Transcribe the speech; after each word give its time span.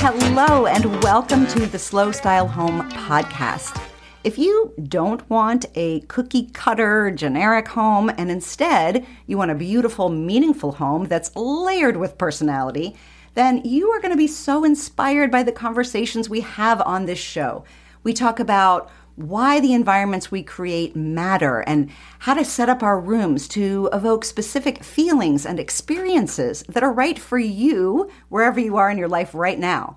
Hello, 0.00 0.66
and 0.66 1.02
welcome 1.02 1.46
to 1.48 1.66
the 1.66 1.78
Slow 1.78 2.12
Style 2.12 2.46
Home 2.46 2.88
podcast. 2.90 3.82
If 4.24 4.38
you 4.38 4.72
don't 4.88 5.28
want 5.28 5.66
a 5.74 6.00
cookie 6.02 6.50
cutter 6.52 7.10
generic 7.10 7.66
home 7.68 8.10
and 8.16 8.30
instead 8.30 9.06
you 9.26 9.36
want 9.38 9.50
a 9.50 9.56
beautiful, 9.56 10.08
meaningful 10.08 10.72
home 10.72 11.06
that's 11.06 11.34
layered 11.34 11.96
with 11.96 12.18
personality, 12.18 12.96
then 13.34 13.62
you 13.64 13.90
are 13.90 14.00
going 14.00 14.12
to 14.12 14.16
be 14.16 14.26
so 14.26 14.64
inspired 14.64 15.30
by 15.30 15.42
the 15.42 15.52
conversations 15.52 16.28
we 16.28 16.42
have 16.42 16.80
on 16.82 17.06
this 17.06 17.18
show. 17.18 17.64
We 18.02 18.12
talk 18.12 18.38
about 18.38 18.90
why 19.18 19.58
the 19.58 19.72
environments 19.74 20.30
we 20.30 20.44
create 20.44 20.94
matter 20.94 21.58
and 21.66 21.90
how 22.20 22.34
to 22.34 22.44
set 22.44 22.68
up 22.68 22.84
our 22.84 23.00
rooms 23.00 23.48
to 23.48 23.88
evoke 23.92 24.24
specific 24.24 24.84
feelings 24.84 25.44
and 25.44 25.58
experiences 25.58 26.62
that 26.68 26.84
are 26.84 26.92
right 26.92 27.18
for 27.18 27.36
you 27.36 28.08
wherever 28.28 28.60
you 28.60 28.76
are 28.76 28.88
in 28.88 28.96
your 28.96 29.08
life 29.08 29.34
right 29.34 29.58
now. 29.58 29.96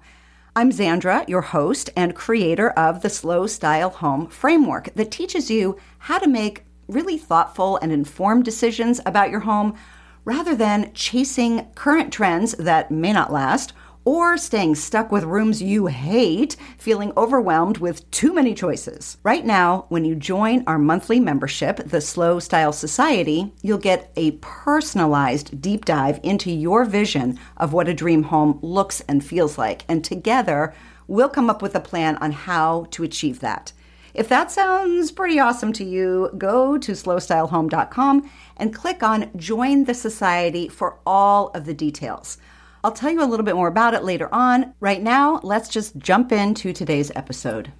I'm 0.55 0.71
Zandra, 0.71 1.29
your 1.29 1.41
host 1.41 1.91
and 1.95 2.15
creator 2.15 2.71
of 2.71 3.03
the 3.03 3.11
Slow 3.11 3.45
Style 3.45 3.91
Home 3.91 4.25
Framework 4.25 4.91
that 4.95 5.11
teaches 5.11 5.51
you 5.51 5.77
how 5.99 6.17
to 6.17 6.27
make 6.27 6.65
really 6.87 7.19
thoughtful 7.19 7.77
and 7.77 7.91
informed 7.91 8.43
decisions 8.43 8.99
about 9.05 9.29
your 9.29 9.41
home 9.41 9.75
rather 10.25 10.55
than 10.55 10.91
chasing 10.95 11.67
current 11.75 12.11
trends 12.11 12.53
that 12.53 12.89
may 12.89 13.13
not 13.13 13.31
last 13.31 13.73
or 14.03 14.37
staying 14.37 14.75
stuck 14.75 15.11
with 15.11 15.23
rooms 15.23 15.61
you 15.61 15.87
hate, 15.87 16.55
feeling 16.77 17.13
overwhelmed 17.15 17.77
with 17.77 18.09
too 18.11 18.33
many 18.33 18.53
choices. 18.53 19.17
Right 19.23 19.45
now, 19.45 19.85
when 19.89 20.05
you 20.05 20.15
join 20.15 20.63
our 20.67 20.79
monthly 20.79 21.19
membership, 21.19 21.77
the 21.77 22.01
Slow 22.01 22.39
Style 22.39 22.73
Society, 22.73 23.53
you'll 23.61 23.77
get 23.77 24.11
a 24.15 24.31
personalized 24.41 25.61
deep 25.61 25.85
dive 25.85 26.19
into 26.23 26.51
your 26.51 26.85
vision 26.85 27.39
of 27.57 27.73
what 27.73 27.87
a 27.87 27.93
dream 27.93 28.23
home 28.23 28.59
looks 28.61 29.01
and 29.01 29.23
feels 29.23 29.57
like. 29.57 29.83
And 29.87 30.03
together, 30.03 30.73
we'll 31.07 31.29
come 31.29 31.49
up 31.49 31.61
with 31.61 31.75
a 31.75 31.79
plan 31.79 32.17
on 32.17 32.31
how 32.31 32.87
to 32.91 33.03
achieve 33.03 33.39
that. 33.41 33.73
If 34.13 34.27
that 34.27 34.51
sounds 34.51 35.11
pretty 35.11 35.39
awesome 35.39 35.71
to 35.73 35.85
you, 35.85 36.31
go 36.37 36.77
to 36.77 36.91
slowstylehome.com 36.91 38.29
and 38.57 38.75
click 38.75 39.03
on 39.03 39.31
Join 39.37 39.85
the 39.85 39.93
Society 39.93 40.67
for 40.67 40.97
all 41.05 41.49
of 41.49 41.65
the 41.65 41.73
details. 41.73 42.37
I'll 42.83 42.91
tell 42.91 43.11
you 43.11 43.23
a 43.23 43.29
little 43.29 43.45
bit 43.45 43.55
more 43.55 43.67
about 43.67 43.93
it 43.93 44.03
later 44.03 44.27
on. 44.33 44.73
Right 44.79 45.03
now, 45.03 45.39
let's 45.43 45.69
just 45.69 45.97
jump 45.99 46.31
into 46.31 46.73
today's 46.73 47.11
episode. 47.15 47.71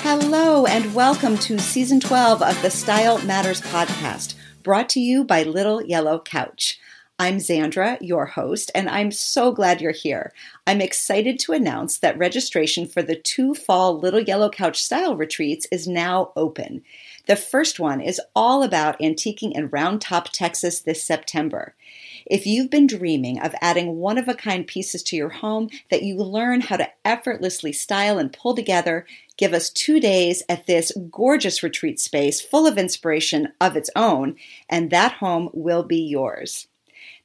Hello, 0.00 0.64
and 0.64 0.94
welcome 0.94 1.36
to 1.38 1.58
season 1.58 2.00
12 2.00 2.40
of 2.40 2.62
the 2.62 2.70
Style 2.70 3.22
Matters 3.24 3.60
podcast, 3.60 4.34
brought 4.62 4.88
to 4.90 5.00
you 5.00 5.24
by 5.24 5.42
Little 5.42 5.84
Yellow 5.84 6.20
Couch. 6.20 6.80
I'm 7.18 7.38
Zandra, 7.38 7.98
your 8.00 8.26
host, 8.26 8.70
and 8.76 8.88
I'm 8.88 9.10
so 9.10 9.50
glad 9.50 9.80
you're 9.80 9.90
here. 9.90 10.32
I'm 10.68 10.80
excited 10.80 11.40
to 11.40 11.52
announce 11.52 11.98
that 11.98 12.16
registration 12.16 12.86
for 12.86 13.02
the 13.02 13.16
two 13.16 13.54
fall 13.54 13.98
Little 13.98 14.20
Yellow 14.20 14.48
Couch 14.48 14.80
style 14.82 15.16
retreats 15.16 15.66
is 15.72 15.88
now 15.88 16.32
open. 16.36 16.82
The 17.28 17.36
first 17.36 17.78
one 17.78 18.00
is 18.00 18.22
all 18.34 18.62
about 18.62 18.98
antiquing 19.00 19.52
in 19.52 19.68
Round 19.68 20.00
Top, 20.00 20.30
Texas 20.32 20.80
this 20.80 21.04
September. 21.04 21.74
If 22.24 22.46
you've 22.46 22.70
been 22.70 22.86
dreaming 22.86 23.38
of 23.38 23.54
adding 23.60 23.96
one 23.96 24.16
of 24.16 24.28
a 24.28 24.34
kind 24.34 24.66
pieces 24.66 25.02
to 25.04 25.16
your 25.16 25.28
home 25.28 25.68
that 25.90 26.02
you 26.02 26.16
learn 26.16 26.62
how 26.62 26.78
to 26.78 26.88
effortlessly 27.04 27.74
style 27.74 28.18
and 28.18 28.32
pull 28.32 28.54
together, 28.54 29.04
give 29.36 29.52
us 29.52 29.68
two 29.68 30.00
days 30.00 30.42
at 30.48 30.66
this 30.66 30.90
gorgeous 31.10 31.62
retreat 31.62 32.00
space 32.00 32.40
full 32.40 32.66
of 32.66 32.78
inspiration 32.78 33.52
of 33.60 33.76
its 33.76 33.90
own, 33.94 34.36
and 34.70 34.88
that 34.88 35.12
home 35.12 35.50
will 35.52 35.82
be 35.82 36.00
yours. 36.00 36.66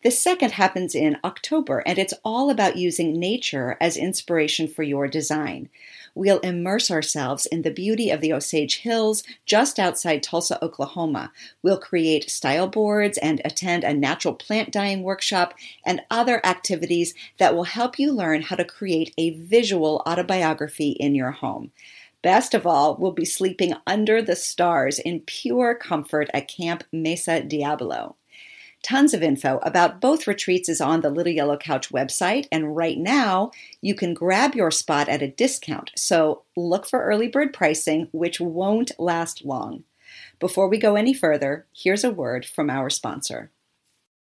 The 0.04 0.12
second 0.12 0.52
happens 0.52 0.96
in 0.96 1.18
October, 1.24 1.82
and 1.86 1.98
it's 1.98 2.14
all 2.26 2.50
about 2.50 2.76
using 2.76 3.18
nature 3.18 3.78
as 3.80 3.96
inspiration 3.96 4.68
for 4.68 4.84
your 4.84 5.08
design. 5.08 5.70
We'll 6.16 6.40
immerse 6.40 6.92
ourselves 6.92 7.46
in 7.46 7.64
the 7.64 7.72
beauty 7.72 8.12
of 8.12 8.22
the 8.22 8.34
Osage 8.34 8.80
Hills 8.80 9.24
just 9.46 9.80
outside 9.80 10.22
Tulsa, 10.22 10.64
Oklahoma. 10.64 11.32
We'll 11.62 11.80
create 11.80 12.30
style 12.30 12.68
boards 12.68 13.18
and 13.18 13.42
attend 13.44 13.84
a 13.84 13.94
natural 13.94 14.36
plant 14.36 14.72
dyeing 14.72 15.04
workshop 15.04 15.56
and 15.86 16.02
other 16.12 16.46
activities 16.46 17.14
that 17.38 17.56
will 17.56 17.64
help 17.64 17.98
you 17.98 18.12
learn 18.12 18.44
how 18.44 18.56
to 18.56 18.66
create 18.66 19.14
a 19.18 19.32
visual 19.32 20.04
autobiography 20.06 20.92
in 20.92 21.16
your 21.16 21.32
home. 21.32 21.72
Best 22.22 22.54
of 22.54 22.66
all, 22.66 22.96
we'll 22.96 23.12
be 23.12 23.26
sleeping 23.26 23.74
under 23.86 24.22
the 24.22 24.36
stars 24.36 24.98
in 24.98 25.20
pure 25.22 25.76
comfort 25.76 26.30
at 26.34 26.48
Camp 26.48 26.84
Mesa 26.92 27.44
Diablo. 27.44 28.16
Tons 28.84 29.14
of 29.14 29.24
info 29.24 29.60
about 29.64 30.02
both 30.02 30.28
retreats 30.28 30.68
is 30.68 30.82
on 30.82 31.00
the 31.00 31.10
Little 31.10 31.32
Yellow 31.32 31.56
Couch 31.56 31.90
website, 31.90 32.48
and 32.52 32.76
right 32.76 32.98
now 32.98 33.52
you 33.80 33.96
can 33.96 34.14
grab 34.14 34.56
your 34.56 34.72
spot 34.72 35.08
at 35.08 35.22
a 35.22 35.28
discount. 35.30 35.92
So 35.96 36.44
look 36.58 36.86
for 36.86 37.02
early 37.02 37.30
bird 37.30 37.54
pricing, 37.54 38.10
which 38.12 38.42
won't 38.42 38.92
last 39.00 39.46
long. 39.46 39.86
Before 40.38 40.68
we 40.68 40.78
go 40.78 40.96
any 40.96 41.14
further, 41.14 41.66
here's 41.74 42.04
a 42.04 42.12
word 42.12 42.46
from 42.46 42.70
our 42.70 42.90
sponsor. 42.90 43.52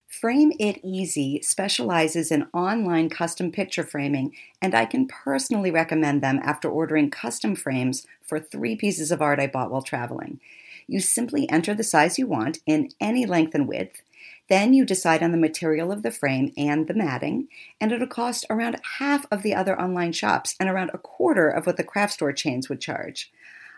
Frame 0.07 0.53
It 0.61 0.79
Easy 0.85 1.43
specializes 1.43 2.31
in 2.31 2.47
online 2.55 3.09
custom 3.09 3.51
picture 3.51 3.83
framing, 3.83 4.33
and 4.61 4.77
I 4.77 4.87
can 4.87 5.09
personally 5.09 5.73
recommend 5.73 6.23
them 6.23 6.39
after 6.45 6.71
ordering 6.71 7.11
custom 7.11 7.57
frames 7.57 8.07
for 8.21 8.39
three 8.39 8.77
pieces 8.77 9.11
of 9.11 9.21
art 9.21 9.41
I 9.41 9.49
bought 9.49 9.73
while 9.73 9.83
traveling. 9.83 10.39
You 10.87 11.01
simply 11.01 11.49
enter 11.49 11.75
the 11.75 11.83
size 11.83 12.17
you 12.17 12.29
want 12.29 12.61
in 12.65 12.91
any 13.01 13.27
length 13.27 13.57
and 13.57 13.67
width 13.67 14.03
then 14.49 14.75
you 14.75 14.85
decide 14.85 15.23
on 15.23 15.33
the 15.33 15.39
material 15.39 15.93
of 15.93 16.03
the 16.03 16.11
frame 16.11 16.53
and 16.57 16.87
the 16.87 16.95
matting, 16.95 17.49
and 17.81 17.93
it'll 17.93 18.07
cost 18.07 18.45
around 18.51 18.81
half 18.99 19.27
of 19.31 19.43
the 19.43 19.55
other 19.55 19.81
online 19.81 20.13
shops 20.13 20.55
and 20.59 20.69
around 20.69 20.91
a 20.93 20.99
quarter 20.99 21.49
of 21.49 21.67
what 21.67 21.77
the 21.77 21.85
craft 21.85 22.15
store 22.15 22.33
chains 22.33 22.69
would 22.69 22.81
charge. 22.81 23.33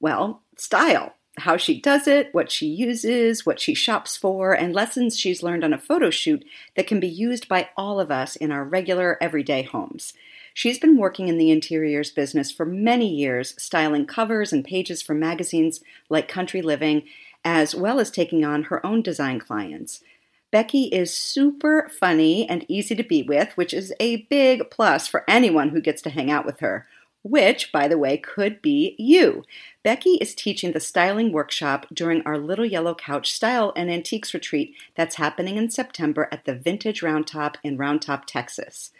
well, 0.00 0.42
style 0.56 1.14
how 1.40 1.56
she 1.56 1.80
does 1.80 2.06
it, 2.06 2.32
what 2.32 2.50
she 2.50 2.66
uses, 2.66 3.44
what 3.44 3.60
she 3.60 3.74
shops 3.74 4.16
for, 4.16 4.52
and 4.52 4.74
lessons 4.74 5.18
she's 5.18 5.42
learned 5.42 5.64
on 5.64 5.72
a 5.72 5.78
photo 5.78 6.10
shoot 6.10 6.44
that 6.74 6.86
can 6.86 7.00
be 7.00 7.08
used 7.08 7.48
by 7.48 7.68
all 7.76 8.00
of 8.00 8.10
us 8.10 8.36
in 8.36 8.50
our 8.50 8.64
regular 8.64 9.16
everyday 9.20 9.62
homes. 9.62 10.12
She's 10.54 10.78
been 10.78 10.96
working 10.96 11.28
in 11.28 11.38
the 11.38 11.50
interiors 11.50 12.10
business 12.10 12.50
for 12.50 12.64
many 12.66 13.08
years, 13.08 13.54
styling 13.62 14.06
covers 14.06 14.52
and 14.52 14.64
pages 14.64 15.02
for 15.02 15.14
magazines 15.14 15.80
like 16.08 16.26
Country 16.26 16.62
Living, 16.62 17.04
as 17.44 17.74
well 17.74 18.00
as 18.00 18.10
taking 18.10 18.44
on 18.44 18.64
her 18.64 18.84
own 18.84 19.02
design 19.02 19.38
clients. 19.38 20.02
Becky 20.50 20.84
is 20.84 21.14
super 21.14 21.90
funny 22.00 22.48
and 22.48 22.64
easy 22.68 22.94
to 22.96 23.02
be 23.02 23.22
with, 23.22 23.56
which 23.56 23.74
is 23.74 23.92
a 24.00 24.22
big 24.30 24.70
plus 24.70 25.06
for 25.06 25.22
anyone 25.28 25.68
who 25.68 25.80
gets 25.80 26.02
to 26.02 26.10
hang 26.10 26.30
out 26.30 26.46
with 26.46 26.60
her 26.60 26.86
which, 27.22 27.72
by 27.72 27.88
the 27.88 27.98
way, 27.98 28.16
could 28.16 28.62
be 28.62 28.94
you. 28.98 29.44
Becky 29.82 30.14
is 30.20 30.34
teaching 30.34 30.72
the 30.72 30.80
styling 30.80 31.32
workshop 31.32 31.86
during 31.92 32.22
our 32.22 32.38
Little 32.38 32.64
Yellow 32.64 32.94
Couch 32.94 33.32
Style 33.32 33.72
and 33.76 33.90
Antiques 33.90 34.32
Retreat 34.34 34.74
that's 34.94 35.16
happening 35.16 35.56
in 35.56 35.70
September 35.70 36.28
at 36.30 36.44
the 36.44 36.54
Vintage 36.54 37.00
Roundtop 37.00 37.56
in 37.62 37.76
Round 37.76 38.02
Top, 38.02 38.24
Texas. 38.26 38.90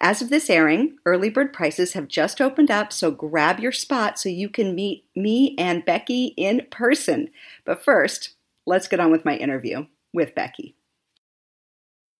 As 0.00 0.20
of 0.20 0.28
this 0.28 0.50
airing, 0.50 0.98
early 1.06 1.30
bird 1.30 1.52
prices 1.52 1.92
have 1.92 2.08
just 2.08 2.40
opened 2.40 2.70
up, 2.70 2.92
so 2.92 3.10
grab 3.10 3.60
your 3.60 3.72
spot 3.72 4.18
so 4.18 4.28
you 4.28 4.48
can 4.48 4.74
meet 4.74 5.04
me 5.14 5.54
and 5.56 5.84
Becky 5.84 6.34
in 6.36 6.66
person. 6.70 7.30
But 7.64 7.84
first, 7.84 8.34
let's 8.66 8.88
get 8.88 9.00
on 9.00 9.10
with 9.10 9.24
my 9.24 9.36
interview 9.36 9.86
with 10.12 10.34
Becky. 10.34 10.74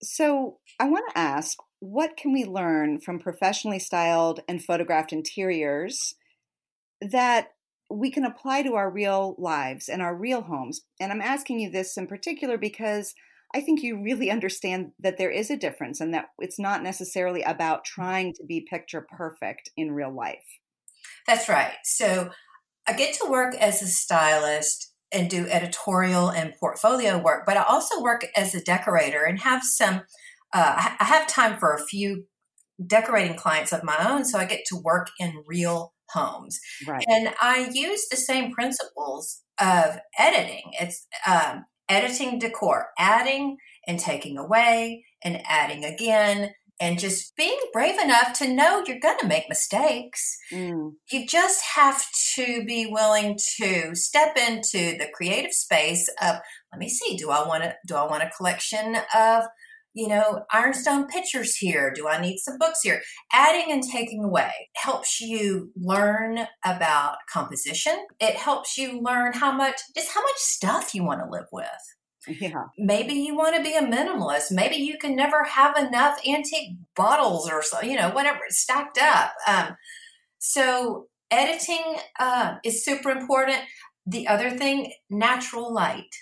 So, 0.02 0.58
I 0.78 0.88
want 0.88 1.08
to 1.10 1.19
ask 1.19 1.58
what 1.84 2.16
can 2.16 2.32
we 2.32 2.44
learn 2.44 2.98
from 2.98 3.19
professionally 3.19 3.78
styled 3.78 4.40
and 4.48 4.64
photographed 4.64 5.12
interiors 5.12 6.14
that 7.02 7.48
we 7.90 8.10
can 8.10 8.25
apply 8.25 8.62
to 8.62 8.75
our 8.75 8.90
real 8.90 9.34
lives 9.38 9.88
and 9.88 10.00
our 10.00 10.16
real 10.16 10.40
homes. 10.40 10.81
And 10.98 11.12
I'm 11.12 11.20
asking 11.20 11.60
you 11.60 11.70
this 11.70 11.98
in 11.98 12.06
particular 12.06 12.56
because 12.56 13.14
I 13.54 13.60
think 13.60 13.82
you 13.82 14.02
really 14.02 14.31
understand 14.31 14.92
that 14.98 15.19
there 15.19 15.31
is 15.31 15.50
a 15.50 15.58
difference 15.58 16.00
and 16.00 16.14
that 16.14 16.31
it's 16.38 16.58
not 16.58 16.82
necessarily 16.82 17.42
about 17.42 17.81
mm-hmm. 17.81 18.00
trying 18.00 18.32
to 18.34 18.44
be 18.46 18.66
picture 18.69 19.06
perfect 19.16 19.69
in 19.76 19.92
real 19.92 20.14
life. 20.14 20.44
That's 21.26 21.50
right. 21.50 21.75
So 21.84 22.30
I 22.87 22.94
get 22.94 23.14
to 23.16 23.30
work 23.30 23.54
as 23.56 23.82
a 23.82 23.87
stylist 23.87 24.92
and 25.12 25.30
do 25.30 25.46
editorial 25.46 26.30
and 26.30 26.54
portfolio 26.58 27.19
work, 27.19 27.44
but 27.46 27.56
I 27.56 27.62
also 27.62 28.02
work 28.02 28.26
as 28.37 28.54
a 28.54 28.64
decorator 28.64 29.22
and 29.22 29.38
have 29.38 29.62
some, 29.62 30.02
uh, 30.54 30.92
I 31.00 31.04
have 31.04 31.26
time 31.26 31.58
for 31.58 31.74
a 31.74 31.84
few 31.84 32.24
decorating 32.84 33.36
clients 33.36 33.72
of 33.72 33.84
my 33.84 33.96
own. 34.08 34.24
So 34.24 34.38
I 34.38 34.44
get 34.44 34.64
to 34.66 34.76
work 34.76 35.08
in 35.18 35.42
real 35.46 35.92
homes. 36.10 36.58
Right. 36.86 37.04
And 37.08 37.34
I 37.40 37.70
use 37.72 38.06
the 38.08 38.16
same 38.16 38.52
principles 38.52 39.42
of 39.60 39.98
editing. 40.18 40.72
It's 40.80 41.06
um, 41.26 41.64
editing 41.88 42.38
decor, 42.38 42.88
adding 42.98 43.56
and 43.86 43.98
taking 43.98 44.38
away 44.38 45.04
and 45.22 45.42
adding 45.48 45.84
again 45.84 46.52
and 46.80 46.98
just 46.98 47.36
being 47.36 47.58
brave 47.72 47.98
enough 48.00 48.32
to 48.38 48.52
know 48.52 48.82
you're 48.86 48.98
going 48.98 49.18
to 49.20 49.28
make 49.28 49.48
mistakes. 49.48 50.36
Mm. 50.52 50.94
You 51.10 51.26
just 51.26 51.62
have 51.76 52.04
to 52.34 52.64
be 52.64 52.86
willing 52.86 53.38
to 53.60 53.94
step 53.94 54.36
into 54.36 54.98
the 54.98 55.08
creative 55.14 55.52
space 55.52 56.08
of 56.20 56.36
let 56.72 56.78
me 56.80 56.88
see 56.88 57.16
do 57.16 57.30
I 57.30 57.46
want 57.46 57.62
to 57.62 57.74
do 57.86 57.94
I 57.94 58.06
want 58.06 58.24
a 58.24 58.30
collection 58.36 58.96
of 59.14 59.44
you 59.94 60.08
know, 60.08 60.44
ironstone 60.52 61.06
pictures 61.06 61.56
here. 61.56 61.93
Do 61.94 62.08
I 62.08 62.20
need 62.20 62.38
some 62.38 62.58
books 62.58 62.81
here? 62.82 63.00
Adding 63.32 63.73
and 63.73 63.82
taking 63.82 64.25
away 64.25 64.50
helps 64.76 65.20
you 65.20 65.70
learn 65.76 66.46
about 66.64 67.17
composition. 67.32 67.96
It 68.20 68.35
helps 68.35 68.76
you 68.76 69.00
learn 69.00 69.32
how 69.32 69.52
much, 69.52 69.81
just 69.94 70.12
how 70.12 70.20
much 70.20 70.37
stuff 70.37 70.94
you 70.94 71.05
want 71.05 71.20
to 71.20 71.31
live 71.31 71.46
with. 71.52 71.67
Yeah. 72.26 72.64
Maybe 72.79 73.14
you 73.14 73.37
want 73.37 73.55
to 73.56 73.62
be 73.62 73.75
a 73.75 73.82
minimalist. 73.82 74.50
Maybe 74.50 74.76
you 74.76 74.99
can 74.99 75.14
never 75.14 75.44
have 75.44 75.76
enough 75.76 76.19
antique 76.26 76.76
bottles 76.97 77.49
or 77.50 77.62
so, 77.62 77.82
you 77.82 77.97
know, 77.97 78.11
whatever 78.11 78.40
stacked 78.49 78.99
up. 78.99 79.32
Um, 79.47 79.76
so 80.38 81.08
editing 81.31 81.97
uh, 82.19 82.55
is 82.64 82.85
super 82.85 83.11
important. 83.11 83.58
The 84.06 84.26
other 84.26 84.50
thing, 84.50 84.93
natural 85.11 85.73
light. 85.73 86.14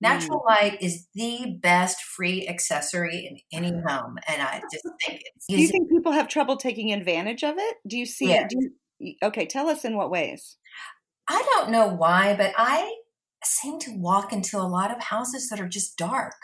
Natural 0.00 0.40
mm. 0.40 0.46
light 0.46 0.78
is 0.80 1.06
the 1.14 1.58
best 1.62 2.02
free 2.02 2.48
accessory 2.48 3.26
in 3.52 3.58
any 3.58 3.72
home, 3.86 4.16
and 4.26 4.40
I 4.40 4.62
just 4.72 4.84
think 5.06 5.20
it's. 5.24 5.46
Do 5.48 5.60
you 5.60 5.68
think 5.68 5.90
people 5.90 6.12
have 6.12 6.28
trouble 6.28 6.56
taking 6.56 6.92
advantage 6.92 7.44
of 7.44 7.56
it? 7.58 7.76
Do 7.86 7.98
you 7.98 8.06
see 8.06 8.28
yes. 8.28 8.50
it? 8.50 8.72
You, 8.98 9.14
okay, 9.22 9.46
tell 9.46 9.68
us 9.68 9.84
in 9.84 9.96
what 9.96 10.10
ways. 10.10 10.56
I 11.28 11.42
don't 11.54 11.70
know 11.70 11.88
why, 11.88 12.34
but 12.34 12.52
I 12.56 12.96
seem 13.44 13.78
to 13.80 13.92
walk 13.96 14.32
into 14.32 14.58
a 14.58 14.66
lot 14.66 14.90
of 14.94 15.02
houses 15.02 15.48
that 15.48 15.60
are 15.60 15.68
just 15.68 15.96
dark. 15.96 16.34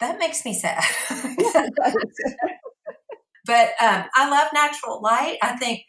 That 0.00 0.18
makes 0.18 0.44
me 0.44 0.54
sad. 0.54 0.84
but 3.46 3.68
um, 3.80 4.04
I 4.14 4.28
love 4.30 4.48
natural 4.52 5.00
light. 5.02 5.38
I 5.42 5.56
think 5.56 5.80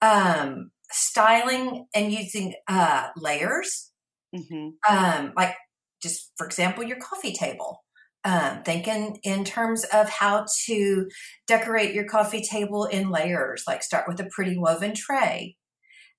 um, 0.00 0.70
styling 0.90 1.86
and 1.94 2.12
using 2.12 2.54
uh, 2.68 3.08
layers, 3.16 3.90
mm-hmm. 4.34 4.68
um, 4.88 5.32
like 5.36 5.54
just 6.02 6.32
for 6.36 6.46
example, 6.46 6.84
your 6.84 6.98
coffee 6.98 7.32
table. 7.32 7.84
Um, 8.24 8.62
thinking 8.64 9.20
in 9.22 9.44
terms 9.44 9.84
of 9.84 10.10
how 10.10 10.44
to 10.66 11.08
decorate 11.46 11.94
your 11.94 12.04
coffee 12.04 12.42
table 12.42 12.84
in 12.84 13.10
layers, 13.10 13.62
like 13.66 13.82
start 13.82 14.06
with 14.08 14.18
a 14.18 14.28
pretty 14.34 14.58
woven 14.58 14.92
tray, 14.92 15.56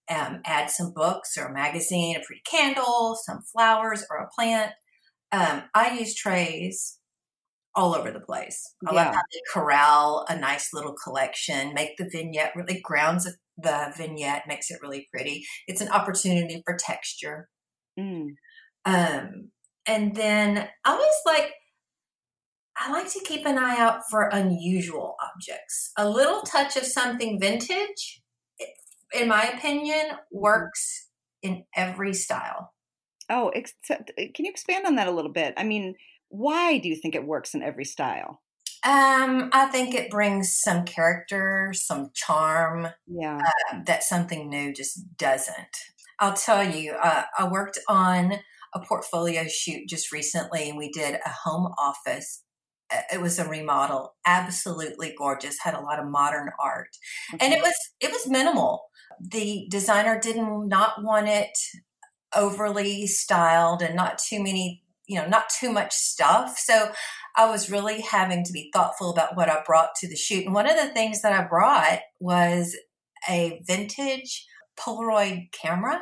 um, 0.10 0.40
add 0.46 0.72
some 0.72 0.94
books 0.94 1.38
or 1.38 1.48
a 1.48 1.54
magazine, 1.54 2.16
a 2.16 2.26
pretty 2.26 2.42
candle, 2.50 3.18
some 3.26 3.42
flowers 3.54 4.06
or 4.10 4.18
a 4.18 4.30
plant. 4.34 4.72
Um, 5.32 5.64
I 5.76 6.00
use 6.00 6.16
trays 6.16 7.00
all 7.76 7.94
over 7.94 8.12
the 8.12 8.20
place. 8.22 8.76
I 8.88 8.94
yeah. 8.94 9.06
love 9.06 9.16
how 9.16 9.22
they 9.32 9.42
corral 9.54 10.26
a 10.28 10.38
nice 10.38 10.74
little 10.74 10.96
collection, 11.04 11.74
make 11.74 11.98
the 11.98 12.10
vignette 12.12 12.54
really 12.56 12.80
grounds 12.82 13.28
the 13.62 13.94
vignette, 13.98 14.44
makes 14.48 14.72
it 14.72 14.80
really 14.82 15.08
pretty. 15.12 15.46
It's 15.68 15.82
an 15.82 15.90
opportunity 15.90 16.62
for 16.66 16.78
texture. 16.80 17.50
Mm. 18.00 18.30
Um, 18.86 19.52
and 19.90 20.16
then 20.16 20.70
I 20.86 20.92
always 20.92 21.22
like, 21.26 21.52
I 22.78 22.92
like 22.92 23.12
to 23.12 23.20
keep 23.26 23.46
an 23.46 23.58
eye 23.58 23.78
out 23.78 24.02
for 24.10 24.30
unusual 24.30 25.16
objects. 25.22 25.92
A 25.98 26.08
little 26.08 26.42
touch 26.44 26.78
of 26.78 26.86
something 26.86 27.40
vintage, 27.40 28.22
in 29.14 29.28
my 29.28 29.44
opinion, 29.50 30.12
works 30.32 31.10
in 31.42 31.66
every 31.76 32.14
style. 32.14 32.72
Oh, 33.30 33.52
except, 33.54 34.12
can 34.16 34.46
you 34.46 34.52
expand 34.52 34.86
on 34.86 34.96
that 34.96 35.08
a 35.08 35.12
little 35.12 35.32
bit? 35.32 35.56
I 35.58 35.64
mean, 35.64 35.96
why 36.30 36.78
do 36.78 36.88
you 36.88 36.96
think 36.96 37.16
it 37.16 37.26
works 37.26 37.56
in 37.56 37.64
every 37.64 37.86
style? 37.86 38.42
Um, 38.86 39.50
I 39.52 39.66
think 39.72 39.94
it 39.94 40.10
brings 40.10 40.58
some 40.58 40.86
character, 40.86 41.74
some 41.74 42.12
charm. 42.14 42.88
Yeah, 43.08 43.42
uh, 43.74 43.80
that 43.88 44.04
something 44.04 44.48
new 44.50 44.74
just 44.74 45.18
doesn't. 45.18 45.76
I'll 46.20 46.34
tell 46.34 46.64
you, 46.64 46.94
uh, 46.94 47.24
I 47.38 47.50
worked 47.50 47.80
on 47.90 48.40
a 48.74 48.80
portfolio 48.80 49.46
shoot 49.48 49.88
just 49.88 50.12
recently 50.12 50.70
and 50.70 50.78
we 50.78 50.92
did 50.92 51.16
a 51.16 51.30
home 51.44 51.74
office 51.78 52.44
it 53.12 53.22
was 53.22 53.38
a 53.38 53.48
remodel 53.48 54.16
absolutely 54.26 55.14
gorgeous 55.18 55.58
had 55.62 55.74
a 55.74 55.82
lot 55.82 56.00
of 56.00 56.08
modern 56.08 56.50
art 56.60 56.90
okay. 57.34 57.46
and 57.46 57.54
it 57.54 57.58
mm-hmm. 57.58 57.66
was 57.66 57.76
it 58.00 58.12
was 58.12 58.28
minimal 58.28 58.84
the 59.20 59.68
designer 59.70 60.20
did 60.20 60.38
not 60.38 60.68
not 60.68 61.04
want 61.04 61.28
it 61.28 61.58
overly 62.36 63.08
styled 63.08 63.82
and 63.82 63.96
not 63.96 64.20
too 64.20 64.42
many 64.42 64.84
you 65.08 65.20
know 65.20 65.28
not 65.28 65.50
too 65.50 65.72
much 65.72 65.94
stuff 65.94 66.58
so 66.58 66.92
i 67.36 67.50
was 67.50 67.72
really 67.72 68.02
having 68.02 68.44
to 68.44 68.54
be 68.54 68.70
thoughtful 68.74 69.10
about 69.10 69.36
what 69.36 69.50
i 69.50 69.62
brought 69.66 69.90
to 69.96 70.08
the 70.08 70.16
shoot 70.16 70.46
and 70.46 70.54
one 70.54 70.70
of 70.70 70.78
the 70.78 70.94
things 70.94 71.22
that 71.22 71.34
i 71.34 71.48
brought 71.48 72.00
was 72.20 72.76
a 73.28 73.62
vintage 73.68 74.46
polaroid 74.80 75.52
camera 75.52 76.02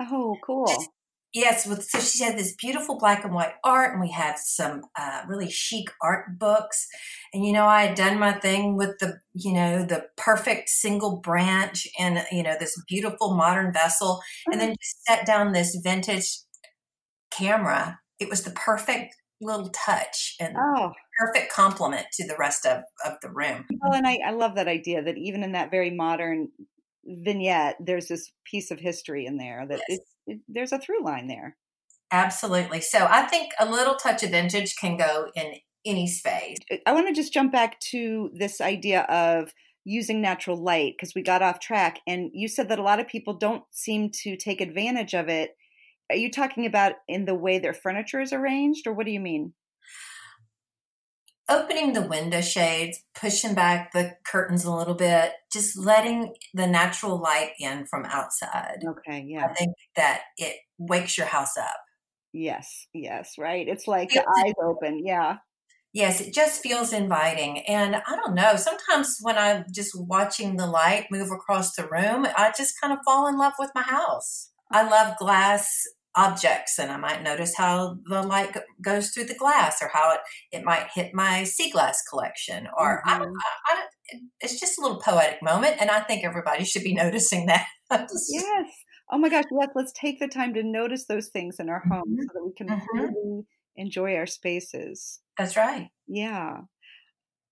Oh, 0.00 0.36
cool. 0.44 0.66
Just 0.66 0.90
Yes, 1.32 1.66
with, 1.66 1.84
so 1.84 1.98
she 1.98 2.24
had 2.24 2.38
this 2.38 2.54
beautiful 2.54 2.98
black 2.98 3.24
and 3.24 3.34
white 3.34 3.54
art, 3.62 3.92
and 3.92 4.00
we 4.00 4.10
had 4.10 4.38
some 4.38 4.82
uh, 4.98 5.22
really 5.28 5.50
chic 5.50 5.88
art 6.02 6.38
books. 6.38 6.86
And 7.34 7.44
you 7.44 7.52
know, 7.52 7.66
I 7.66 7.84
had 7.84 7.96
done 7.96 8.18
my 8.18 8.32
thing 8.32 8.76
with 8.76 8.98
the, 9.00 9.20
you 9.34 9.52
know, 9.52 9.84
the 9.84 10.06
perfect 10.16 10.70
single 10.70 11.20
branch 11.20 11.86
and 11.98 12.24
you 12.32 12.42
know 12.42 12.56
this 12.58 12.80
beautiful 12.88 13.34
modern 13.34 13.72
vessel, 13.72 14.22
and 14.46 14.60
then 14.60 14.70
mm-hmm. 14.70 14.82
just 14.82 15.04
set 15.06 15.26
down 15.26 15.52
this 15.52 15.78
vintage 15.82 16.38
camera. 17.30 17.98
It 18.18 18.30
was 18.30 18.42
the 18.42 18.52
perfect 18.52 19.14
little 19.40 19.68
touch 19.68 20.34
and 20.40 20.56
oh. 20.58 20.92
perfect 21.18 21.52
complement 21.52 22.06
to 22.14 22.26
the 22.26 22.36
rest 22.38 22.64
of, 22.64 22.82
of 23.04 23.14
the 23.22 23.30
room. 23.30 23.66
Well, 23.82 23.92
and 23.92 24.06
I, 24.06 24.18
I 24.26 24.30
love 24.30 24.54
that 24.54 24.68
idea 24.68 25.02
that 25.02 25.18
even 25.18 25.42
in 25.42 25.52
that 25.52 25.70
very 25.70 25.90
modern 25.90 26.48
vignette, 27.06 27.76
there's 27.80 28.08
this 28.08 28.30
piece 28.44 28.70
of 28.70 28.80
history 28.80 29.26
in 29.26 29.38
there 29.38 29.66
that 29.68 29.80
yes 29.88 30.00
it, 30.26 30.40
there's 30.48 30.72
a 30.72 30.78
through 30.78 31.04
line 31.04 31.28
there. 31.28 31.56
Absolutely. 32.10 32.80
So 32.80 33.06
I 33.08 33.22
think 33.22 33.52
a 33.58 33.68
little 33.68 33.94
touch 33.94 34.22
of 34.22 34.30
vintage 34.30 34.76
can 34.76 34.96
go 34.96 35.30
in 35.34 35.54
any 35.84 36.06
space. 36.06 36.58
I 36.86 36.92
want 36.92 37.08
to 37.08 37.14
just 37.14 37.32
jump 37.32 37.52
back 37.52 37.80
to 37.90 38.30
this 38.34 38.60
idea 38.60 39.02
of 39.02 39.52
using 39.84 40.20
natural 40.20 40.56
light 40.56 40.94
because 40.96 41.14
we 41.14 41.22
got 41.22 41.42
off 41.42 41.60
track 41.60 42.00
and 42.06 42.30
you 42.32 42.48
said 42.48 42.68
that 42.68 42.78
a 42.78 42.82
lot 42.82 43.00
of 43.00 43.06
people 43.06 43.34
don't 43.34 43.62
seem 43.70 44.10
to 44.22 44.36
take 44.36 44.60
advantage 44.60 45.14
of 45.14 45.28
it. 45.28 45.56
Are 46.10 46.16
you 46.16 46.30
talking 46.30 46.66
about 46.66 46.94
in 47.08 47.24
the 47.24 47.34
way 47.34 47.58
their 47.58 47.74
furniture 47.74 48.20
is 48.20 48.32
arranged 48.32 48.86
or 48.86 48.92
what 48.92 49.06
do 49.06 49.12
you 49.12 49.20
mean? 49.20 49.52
Opening 51.48 51.92
the 51.92 52.02
window 52.02 52.40
shades, 52.40 53.02
pushing 53.14 53.54
back 53.54 53.92
the 53.92 54.16
curtains 54.26 54.64
a 54.64 54.74
little 54.74 54.94
bit, 54.94 55.32
just 55.52 55.78
letting 55.78 56.34
the 56.54 56.66
natural 56.66 57.20
light 57.20 57.52
in 57.60 57.86
from 57.86 58.04
outside. 58.06 58.78
Okay, 58.86 59.24
yeah. 59.26 59.46
I 59.46 59.54
think 59.54 59.74
that 59.96 60.22
it 60.36 60.56
wakes 60.78 61.16
your 61.16 61.26
house 61.26 61.56
up. 61.56 61.76
Yes, 62.32 62.86
yes, 62.92 63.34
right. 63.38 63.66
It's 63.66 63.86
like 63.86 64.10
the 64.10 64.26
eyes 64.44 64.54
open. 64.62 65.02
Yeah. 65.04 65.38
Yes, 65.92 66.20
it 66.20 66.34
just 66.34 66.62
feels 66.62 66.92
inviting. 66.92 67.60
And 67.60 67.96
I 67.96 68.16
don't 68.16 68.34
know, 68.34 68.56
sometimes 68.56 69.16
when 69.22 69.38
I'm 69.38 69.64
just 69.72 69.98
watching 69.98 70.56
the 70.56 70.66
light 70.66 71.06
move 71.10 71.30
across 71.30 71.74
the 71.74 71.88
room, 71.88 72.26
I 72.36 72.52
just 72.56 72.78
kind 72.78 72.92
of 72.92 72.98
fall 73.04 73.26
in 73.28 73.38
love 73.38 73.54
with 73.58 73.70
my 73.74 73.82
house. 73.82 74.50
I 74.70 74.86
love 74.86 75.16
glass 75.16 75.84
objects 76.16 76.78
and 76.78 76.90
I 76.90 76.96
might 76.96 77.22
notice 77.22 77.54
how 77.54 77.98
the 78.06 78.22
light 78.22 78.56
goes 78.80 79.10
through 79.10 79.24
the 79.24 79.34
glass 79.34 79.82
or 79.82 79.90
how 79.92 80.14
it, 80.14 80.20
it 80.50 80.64
might 80.64 80.88
hit 80.94 81.14
my 81.14 81.44
sea 81.44 81.70
glass 81.70 82.02
collection 82.08 82.66
or 82.76 83.02
mm-hmm. 83.06 83.22
I, 83.22 83.26
I, 83.26 83.82
I 83.82 84.18
it's 84.40 84.58
just 84.58 84.78
a 84.78 84.82
little 84.82 84.98
poetic 85.00 85.42
moment 85.42 85.76
and 85.78 85.90
I 85.90 86.00
think 86.00 86.24
everybody 86.24 86.64
should 86.64 86.82
be 86.84 86.94
noticing 86.94 87.46
that. 87.46 87.66
yes. 87.90 88.70
Oh 89.12 89.18
my 89.18 89.28
gosh, 89.28 89.44
yes, 89.52 89.68
let's 89.74 89.92
take 89.92 90.18
the 90.18 90.26
time 90.26 90.54
to 90.54 90.62
notice 90.62 91.04
those 91.06 91.28
things 91.28 91.60
in 91.60 91.68
our 91.68 91.82
homes 91.88 92.06
mm-hmm. 92.08 92.22
so 92.22 92.28
that 92.34 92.44
we 92.44 92.52
can 92.54 92.68
mm-hmm. 92.68 92.98
really 92.98 93.42
enjoy 93.76 94.16
our 94.16 94.26
spaces. 94.26 95.20
That's 95.38 95.56
right. 95.56 95.90
Yeah. 96.08 96.60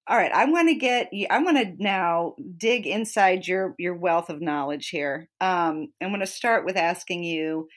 All 0.06 0.18
right, 0.18 0.32
I 0.32 0.44
want 0.44 0.68
to 0.68 0.74
get 0.74 1.10
I 1.30 1.38
want 1.42 1.56
to 1.56 1.72
now 1.78 2.34
dig 2.58 2.86
inside 2.86 3.46
your 3.46 3.74
your 3.78 3.94
wealth 3.94 4.28
of 4.28 4.42
knowledge 4.42 4.88
here. 4.88 5.30
Um, 5.40 5.88
I'm 6.02 6.08
going 6.08 6.20
to 6.20 6.26
start 6.26 6.66
with 6.66 6.76
asking 6.76 7.24
you 7.24 7.68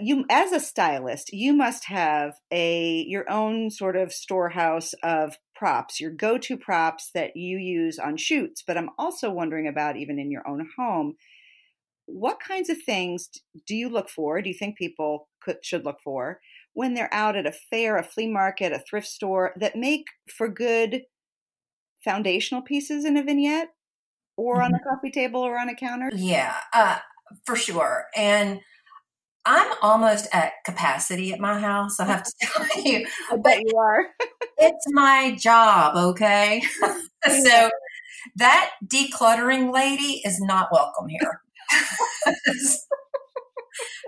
you 0.00 0.24
as 0.30 0.52
a 0.52 0.60
stylist, 0.60 1.32
you 1.32 1.52
must 1.52 1.86
have 1.86 2.34
a 2.50 3.04
your 3.08 3.30
own 3.30 3.70
sort 3.70 3.96
of 3.96 4.12
storehouse 4.12 4.94
of 5.02 5.36
props, 5.54 6.00
your 6.00 6.10
go-to 6.10 6.56
props 6.56 7.10
that 7.14 7.36
you 7.36 7.58
use 7.58 7.98
on 7.98 8.16
shoots, 8.16 8.62
but 8.66 8.78
I'm 8.78 8.90
also 8.98 9.30
wondering 9.30 9.68
about 9.68 9.96
even 9.96 10.18
in 10.18 10.30
your 10.30 10.48
own 10.48 10.66
home. 10.78 11.16
What 12.06 12.40
kinds 12.40 12.70
of 12.70 12.78
things 12.84 13.28
do 13.66 13.76
you 13.76 13.88
look 13.88 14.08
for? 14.08 14.40
Do 14.40 14.48
you 14.48 14.56
think 14.58 14.78
people 14.78 15.28
could 15.42 15.58
should 15.62 15.84
look 15.84 15.98
for 16.02 16.40
when 16.72 16.94
they're 16.94 17.12
out 17.12 17.36
at 17.36 17.46
a 17.46 17.52
fair, 17.52 17.96
a 17.96 18.02
flea 18.02 18.28
market, 18.28 18.72
a 18.72 18.82
thrift 18.88 19.06
store 19.06 19.52
that 19.56 19.76
make 19.76 20.06
for 20.28 20.48
good 20.48 21.02
foundational 22.02 22.62
pieces 22.62 23.04
in 23.04 23.16
a 23.16 23.22
vignette 23.22 23.68
or 24.36 24.56
mm-hmm. 24.56 24.64
on 24.64 24.74
a 24.74 24.78
coffee 24.78 25.10
table 25.10 25.40
or 25.40 25.58
on 25.58 25.68
a 25.68 25.74
counter? 25.74 26.10
Yeah, 26.14 26.56
uh, 26.72 26.98
for 27.44 27.56
sure. 27.56 28.06
And 28.16 28.60
I'm 29.46 29.72
almost 29.82 30.28
at 30.32 30.52
capacity 30.64 31.32
at 31.32 31.40
my 31.40 31.58
house. 31.58 31.98
I 31.98 32.06
have 32.06 32.24
to 32.24 32.32
tell 32.42 32.82
you. 32.82 33.06
I 33.30 33.36
bet 33.36 33.62
you 33.64 33.76
are. 33.76 34.06
it's 34.58 34.86
my 34.90 35.34
job, 35.38 35.96
okay? 35.96 36.62
so 37.26 37.70
that 38.36 38.70
decluttering 38.84 39.72
lady 39.72 40.20
is 40.24 40.40
not 40.40 40.68
welcome 40.72 41.08
here. 41.08 41.40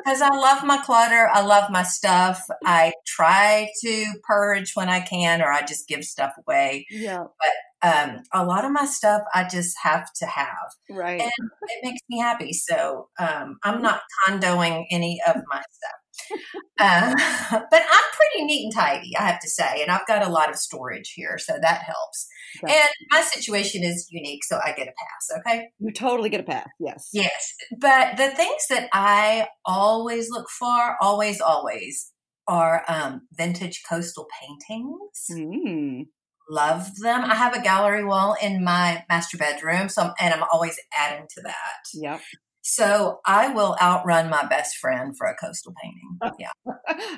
Because 0.04 0.20
I 0.20 0.28
love 0.28 0.64
my 0.64 0.78
clutter. 0.78 1.28
I 1.32 1.42
love 1.42 1.70
my 1.70 1.82
stuff. 1.82 2.42
I 2.64 2.92
try 3.06 3.70
to 3.82 4.04
purge 4.24 4.72
when 4.74 4.88
I 4.88 5.00
can, 5.00 5.40
or 5.40 5.50
I 5.50 5.62
just 5.62 5.88
give 5.88 6.04
stuff 6.04 6.32
away. 6.46 6.86
Yeah. 6.90 7.24
But 7.38 7.50
um, 7.82 8.22
a 8.32 8.44
lot 8.44 8.64
of 8.64 8.70
my 8.70 8.86
stuff 8.86 9.22
I 9.34 9.46
just 9.48 9.76
have 9.82 10.12
to 10.14 10.26
have. 10.26 10.46
Right. 10.88 11.20
And 11.20 11.30
it 11.62 11.84
makes 11.84 12.00
me 12.08 12.20
happy. 12.20 12.52
So 12.52 13.08
um, 13.18 13.58
I'm 13.64 13.82
not 13.82 14.02
Kondoing 14.26 14.84
any 14.90 15.20
of 15.26 15.36
my 15.50 15.62
stuff. 15.70 16.40
uh, 16.78 17.14
but 17.70 17.82
I'm 17.82 18.04
pretty 18.16 18.44
neat 18.44 18.64
and 18.64 18.74
tidy, 18.74 19.16
I 19.18 19.22
have 19.22 19.40
to 19.40 19.48
say. 19.48 19.82
And 19.82 19.90
I've 19.90 20.06
got 20.06 20.24
a 20.24 20.30
lot 20.30 20.48
of 20.50 20.56
storage 20.56 21.12
here, 21.14 21.38
so 21.38 21.54
that 21.60 21.82
helps. 21.82 22.28
Right. 22.62 22.72
And 22.72 22.88
my 23.10 23.22
situation 23.22 23.82
is 23.82 24.06
unique, 24.10 24.44
so 24.44 24.60
I 24.64 24.72
get 24.72 24.86
a 24.86 24.92
pass, 24.92 25.40
okay? 25.40 25.68
You 25.80 25.92
totally 25.92 26.28
get 26.28 26.40
a 26.40 26.44
pass, 26.44 26.68
yes. 26.78 27.08
Yes. 27.12 27.54
But 27.80 28.16
the 28.16 28.28
things 28.30 28.66
that 28.70 28.88
I 28.92 29.48
always 29.64 30.30
look 30.30 30.48
for, 30.50 30.96
always, 31.00 31.40
always, 31.40 32.12
are 32.46 32.84
um, 32.86 33.22
vintage 33.36 33.82
coastal 33.88 34.28
paintings. 34.40 35.26
Mm 35.32 36.06
love 36.48 36.96
them. 36.96 37.24
I 37.24 37.34
have 37.34 37.54
a 37.54 37.62
gallery 37.62 38.04
wall 38.04 38.36
in 38.42 38.64
my 38.64 39.04
master 39.08 39.36
bedroom, 39.36 39.88
so 39.88 40.12
and 40.20 40.34
I'm 40.34 40.44
always 40.52 40.78
adding 40.96 41.26
to 41.34 41.42
that. 41.42 41.82
Yeah. 41.94 42.18
So 42.62 43.20
I 43.26 43.48
will 43.48 43.76
outrun 43.82 44.30
my 44.30 44.44
best 44.46 44.76
friend 44.76 45.16
for 45.16 45.26
a 45.26 45.34
coastal 45.34 45.74
painting. 45.82 46.18
Yeah. 46.38 46.74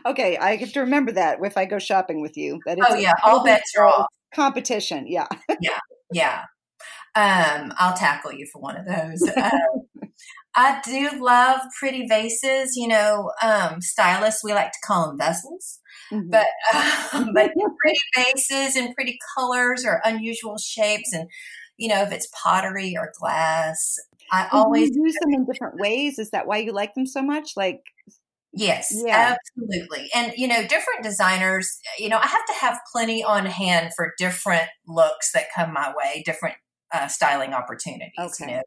okay, 0.07 0.37
I 0.37 0.57
have 0.57 0.73
to 0.73 0.81
remember 0.81 1.13
that 1.13 1.39
if 1.43 1.57
I 1.57 1.67
go 1.67 1.79
shopping 1.79 2.21
with 2.21 2.37
you. 2.37 2.59
That 2.67 2.79
oh 2.81 2.95
yeah, 2.95 3.13
all 3.23 3.45
bets 3.45 3.73
are 3.79 3.87
off. 3.87 4.07
Competition. 4.35 5.07
Yeah. 5.07 5.29
yeah. 5.61 5.79
Yeah. 6.13 6.43
Um, 7.15 7.73
I'll 7.79 7.97
tackle 7.97 8.33
you 8.33 8.47
for 8.53 8.61
one 8.61 8.77
of 8.77 8.87
those. 8.87 9.23
Um, 9.37 9.51
I 10.57 10.81
do 10.85 11.11
love 11.21 11.61
pretty 11.79 12.07
vases. 12.09 12.77
You 12.77 12.89
know, 12.89 13.31
um, 13.43 13.81
stylists 13.81 14.43
we 14.43 14.53
like 14.53 14.73
to 14.73 14.79
call 14.85 15.09
them 15.09 15.19
vessels. 15.19 15.79
Mm-hmm. 16.15 16.31
But 16.31 16.47
um, 17.13 17.31
but 17.35 17.53
pretty 17.55 17.99
vases 18.15 18.77
and 18.77 18.95
pretty 18.95 19.19
colors 19.37 19.85
or 19.85 20.01
unusual 20.05 20.59
shapes, 20.59 21.13
and 21.13 21.29
you 21.77 21.89
know 21.89 22.03
if 22.03 22.13
it's 22.13 22.29
pottery 22.43 22.97
or 22.97 23.13
glass, 23.19 23.97
I 24.31 24.49
always 24.53 24.91
use 24.95 25.15
them 25.21 25.33
in 25.35 25.47
different 25.47 25.79
ways. 25.79 26.19
Is 26.19 26.31
that 26.31 26.47
why 26.47 26.59
you 26.59 26.73
like 26.73 26.95
them 26.95 27.07
so 27.07 27.23
much? 27.23 27.53
Like 27.57 27.83
Yes, 28.57 28.95
yeah. 29.05 29.35
absolutely. 29.57 30.09
And, 30.15 30.33
you 30.37 30.47
know, 30.47 30.63
different 30.63 31.03
designers, 31.03 31.79
you 31.99 32.09
know, 32.09 32.19
I 32.19 32.27
have 32.27 32.47
to 32.47 32.53
have 32.61 32.79
plenty 32.93 33.25
on 33.25 33.47
hand 33.47 33.93
for 33.97 34.15
different 34.17 34.69
looks 34.87 35.33
that 35.33 35.47
come 35.55 35.73
my 35.73 35.93
way, 35.97 36.23
different 36.25 36.55
uh, 36.93 37.09
styling 37.09 37.53
opportunities. 37.53 38.13
Okay. 38.17 38.33
You 38.41 38.47
know, 38.47 38.63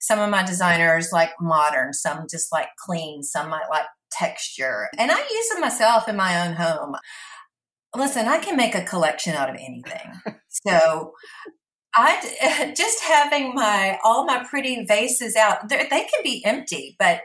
some 0.00 0.20
of 0.20 0.30
my 0.30 0.44
designers 0.44 1.08
like 1.12 1.32
modern, 1.40 1.92
some 1.92 2.26
just 2.30 2.52
like 2.52 2.68
clean, 2.78 3.22
some 3.22 3.50
might 3.50 3.68
like 3.68 3.86
texture. 4.16 4.88
And 4.98 5.10
I 5.10 5.18
use 5.18 5.48
them 5.50 5.60
myself 5.60 6.08
in 6.08 6.16
my 6.16 6.46
own 6.46 6.54
home. 6.54 6.96
Listen, 7.94 8.26
I 8.26 8.38
can 8.38 8.56
make 8.56 8.74
a 8.74 8.84
collection 8.84 9.34
out 9.34 9.50
of 9.50 9.56
anything. 9.56 10.12
so 10.48 11.12
I 11.94 12.72
just 12.76 13.02
having 13.02 13.54
my 13.54 13.98
all 14.04 14.24
my 14.24 14.44
pretty 14.48 14.84
vases 14.84 15.36
out. 15.36 15.68
They 15.68 15.78
can 15.86 16.22
be 16.22 16.42
empty, 16.44 16.96
but 16.98 17.20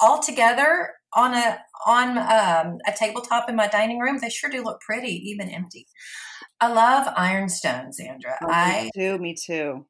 all 0.00 0.20
together 0.20 0.90
on 1.14 1.34
a 1.34 1.58
on 1.86 2.18
um, 2.18 2.78
a 2.86 2.92
tabletop 2.96 3.48
in 3.48 3.56
my 3.56 3.66
dining 3.66 3.98
room, 3.98 4.18
they 4.18 4.30
sure 4.30 4.50
do 4.50 4.62
look 4.62 4.80
pretty, 4.80 5.30
even 5.30 5.48
empty. 5.50 5.86
I 6.60 6.72
love 6.72 7.12
ironstone, 7.16 7.90
Zandra. 7.90 8.36
Oh, 8.42 8.48
I 8.48 8.90
do. 8.94 9.18
Me 9.18 9.34
too. 9.34 9.86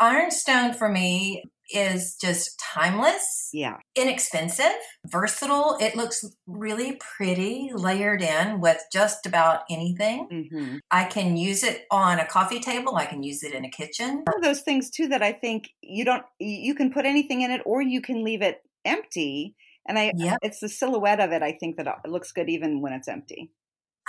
Ironstone 0.00 0.74
for 0.74 0.88
me 0.88 1.42
is 1.70 2.16
just 2.20 2.58
timeless, 2.58 3.50
yeah, 3.52 3.76
inexpensive, 3.94 4.76
versatile. 5.06 5.76
It 5.80 5.96
looks 5.96 6.24
really 6.46 6.98
pretty, 7.16 7.70
layered 7.74 8.22
in 8.22 8.60
with 8.60 8.82
just 8.92 9.26
about 9.26 9.60
anything. 9.70 10.28
Mm-hmm. 10.32 10.76
I 10.90 11.04
can 11.04 11.36
use 11.36 11.62
it 11.62 11.84
on 11.90 12.18
a 12.18 12.26
coffee 12.26 12.60
table. 12.60 12.96
I 12.96 13.06
can 13.06 13.22
use 13.22 13.42
it 13.42 13.54
in 13.54 13.64
a 13.64 13.70
kitchen. 13.70 14.22
One 14.24 14.36
of 14.36 14.42
those 14.42 14.62
things 14.62 14.90
too 14.90 15.08
that 15.08 15.22
I 15.22 15.32
think 15.32 15.70
you 15.80 16.04
don't 16.04 16.24
you 16.38 16.74
can 16.74 16.92
put 16.92 17.06
anything 17.06 17.42
in 17.42 17.50
it, 17.50 17.62
or 17.64 17.82
you 17.82 18.00
can 18.00 18.24
leave 18.24 18.42
it 18.42 18.62
empty. 18.84 19.54
And 19.86 19.98
I, 19.98 20.12
yep. 20.16 20.38
it's 20.42 20.60
the 20.60 20.68
silhouette 20.68 21.20
of 21.20 21.32
it. 21.32 21.42
I 21.42 21.52
think 21.52 21.76
that 21.76 21.86
it 21.86 22.10
looks 22.10 22.30
good 22.32 22.50
even 22.50 22.82
when 22.82 22.92
it's 22.92 23.08
empty. 23.08 23.50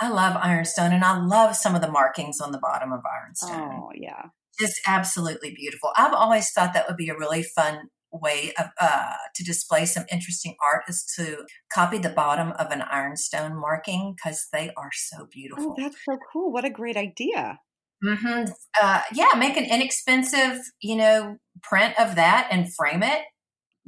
I 0.00 0.08
love 0.08 0.36
ironstone, 0.40 0.92
and 0.92 1.04
I 1.04 1.18
love 1.22 1.54
some 1.56 1.74
of 1.74 1.82
the 1.82 1.90
markings 1.90 2.40
on 2.40 2.52
the 2.52 2.58
bottom 2.58 2.90
of 2.92 3.00
ironstone. 3.04 3.80
Oh 3.82 3.90
yeah, 3.94 4.26
just 4.60 4.80
absolutely 4.86 5.52
beautiful. 5.54 5.90
I've 5.96 6.14
always 6.14 6.50
thought 6.50 6.74
that 6.74 6.86
would 6.88 6.96
be 6.96 7.08
a 7.08 7.16
really 7.16 7.42
fun 7.42 7.88
way 8.12 8.52
of 8.58 8.66
uh, 8.80 9.14
to 9.34 9.44
display 9.44 9.86
some 9.86 10.04
interesting 10.10 10.56
art 10.62 10.84
is 10.88 11.04
to 11.16 11.44
copy 11.72 11.98
the 11.98 12.08
bottom 12.08 12.52
of 12.52 12.70
an 12.70 12.82
ironstone 12.82 13.58
marking 13.58 14.14
because 14.16 14.48
they 14.52 14.70
are 14.76 14.90
so 14.92 15.26
beautiful. 15.30 15.74
Oh, 15.78 15.82
that's 15.82 15.96
so 16.04 16.18
cool! 16.32 16.52
What 16.52 16.64
a 16.64 16.70
great 16.70 16.96
idea. 16.96 17.58
Mm-hmm. 18.04 18.50
Uh, 18.82 19.02
yeah, 19.12 19.32
make 19.36 19.56
an 19.56 19.64
inexpensive, 19.64 20.58
you 20.80 20.96
know, 20.96 21.36
print 21.62 21.94
of 22.00 22.16
that 22.16 22.48
and 22.50 22.72
frame 22.74 23.02
it, 23.02 23.22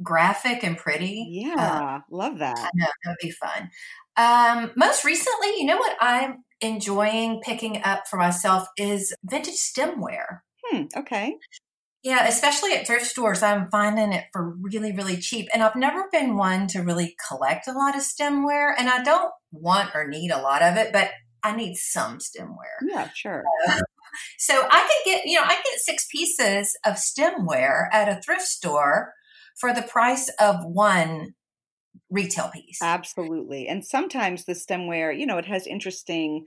graphic 0.03 0.63
and 0.63 0.77
pretty. 0.77 1.27
Yeah, 1.29 1.55
uh, 1.57 1.99
love 2.11 2.39
that. 2.39 2.57
I 2.57 2.69
know 2.75 2.85
that 2.85 3.09
would 3.09 3.17
be 3.21 3.31
fun. 3.31 3.69
Um, 4.15 4.71
most 4.75 5.03
recently, 5.03 5.49
you 5.57 5.65
know 5.65 5.77
what 5.77 5.97
I'm 5.99 6.43
enjoying 6.61 7.41
picking 7.41 7.81
up 7.83 8.03
for 8.07 8.17
myself 8.17 8.67
is 8.77 9.13
vintage 9.23 9.55
stemware. 9.55 10.39
Hmm, 10.73 10.85
okay. 10.97 11.37
Yeah, 12.03 12.27
especially 12.27 12.73
at 12.73 12.85
thrift 12.85 13.05
stores, 13.05 13.41
I'm 13.41 13.69
finding 13.71 14.11
it 14.11 14.25
for 14.33 14.55
really, 14.59 14.91
really 14.91 15.17
cheap. 15.17 15.47
And 15.53 15.63
I've 15.63 15.75
never 15.75 16.09
been 16.11 16.35
one 16.35 16.67
to 16.67 16.79
really 16.79 17.15
collect 17.29 17.67
a 17.67 17.71
lot 17.71 17.95
of 17.95 18.01
stemware, 18.01 18.73
and 18.77 18.89
I 18.89 19.03
don't 19.03 19.31
want 19.51 19.91
or 19.95 20.07
need 20.07 20.29
a 20.29 20.41
lot 20.41 20.61
of 20.61 20.75
it, 20.75 20.91
but 20.91 21.11
I 21.43 21.55
need 21.55 21.75
some 21.75 22.17
stemware. 22.17 22.85
Yeah, 22.85 23.09
sure. 23.13 23.43
Uh, 23.69 23.79
so 24.37 24.67
I 24.69 24.79
can 24.79 25.13
get, 25.13 25.25
you 25.25 25.39
know, 25.39 25.45
I 25.45 25.55
get 25.55 25.79
six 25.79 26.05
pieces 26.11 26.77
of 26.85 26.95
stemware 26.95 27.87
at 27.93 28.09
a 28.09 28.21
thrift 28.21 28.43
store 28.43 29.13
for 29.57 29.73
the 29.73 29.81
price 29.81 30.29
of 30.41 30.57
one 30.65 31.35
retail 32.09 32.49
piece. 32.49 32.79
Absolutely. 32.81 33.67
And 33.67 33.85
sometimes 33.85 34.43
the 34.43 34.53
stemware, 34.53 35.17
you 35.17 35.25
know, 35.25 35.37
it 35.37 35.45
has 35.45 35.67
interesting 35.67 36.45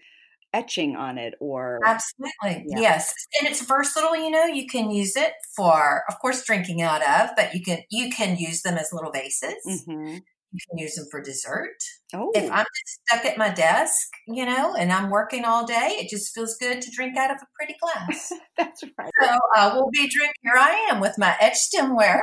etching 0.52 0.96
on 0.96 1.18
it 1.18 1.34
or 1.40 1.78
absolutely 1.84 2.64
yeah. 2.68 2.80
yes 2.80 3.12
and 3.38 3.48
it's 3.48 3.64
versatile 3.64 4.16
you 4.16 4.30
know 4.30 4.44
you 4.44 4.66
can 4.66 4.90
use 4.90 5.16
it 5.16 5.32
for 5.54 6.02
of 6.08 6.18
course 6.20 6.44
drinking 6.44 6.82
out 6.82 7.02
of 7.02 7.30
but 7.36 7.54
you 7.54 7.62
can 7.62 7.78
you 7.90 8.10
can 8.10 8.36
use 8.36 8.62
them 8.62 8.76
as 8.76 8.90
little 8.92 9.10
vases 9.10 9.56
mm-hmm. 9.66 10.16
you 10.52 10.60
can 10.68 10.78
use 10.78 10.94
them 10.94 11.06
for 11.10 11.20
dessert 11.20 11.76
oh. 12.14 12.30
if 12.34 12.50
i'm 12.50 12.64
stuck 12.86 13.24
at 13.24 13.36
my 13.36 13.50
desk 13.50 14.08
you 14.28 14.46
know 14.46 14.74
and 14.74 14.92
i'm 14.92 15.10
working 15.10 15.44
all 15.44 15.66
day 15.66 15.96
it 15.98 16.08
just 16.08 16.34
feels 16.34 16.56
good 16.56 16.80
to 16.80 16.90
drink 16.90 17.16
out 17.16 17.30
of 17.30 17.36
a 17.42 17.46
pretty 17.58 17.74
glass 17.80 18.32
that's 18.56 18.82
right 18.98 19.12
so 19.22 19.38
uh, 19.56 19.72
we'll 19.74 19.90
be 19.92 20.08
drinking 20.08 20.32
here 20.42 20.56
i 20.56 20.88
am 20.90 21.00
with 21.00 21.16
my 21.18 21.36
etched 21.40 21.74
stemware 21.74 22.22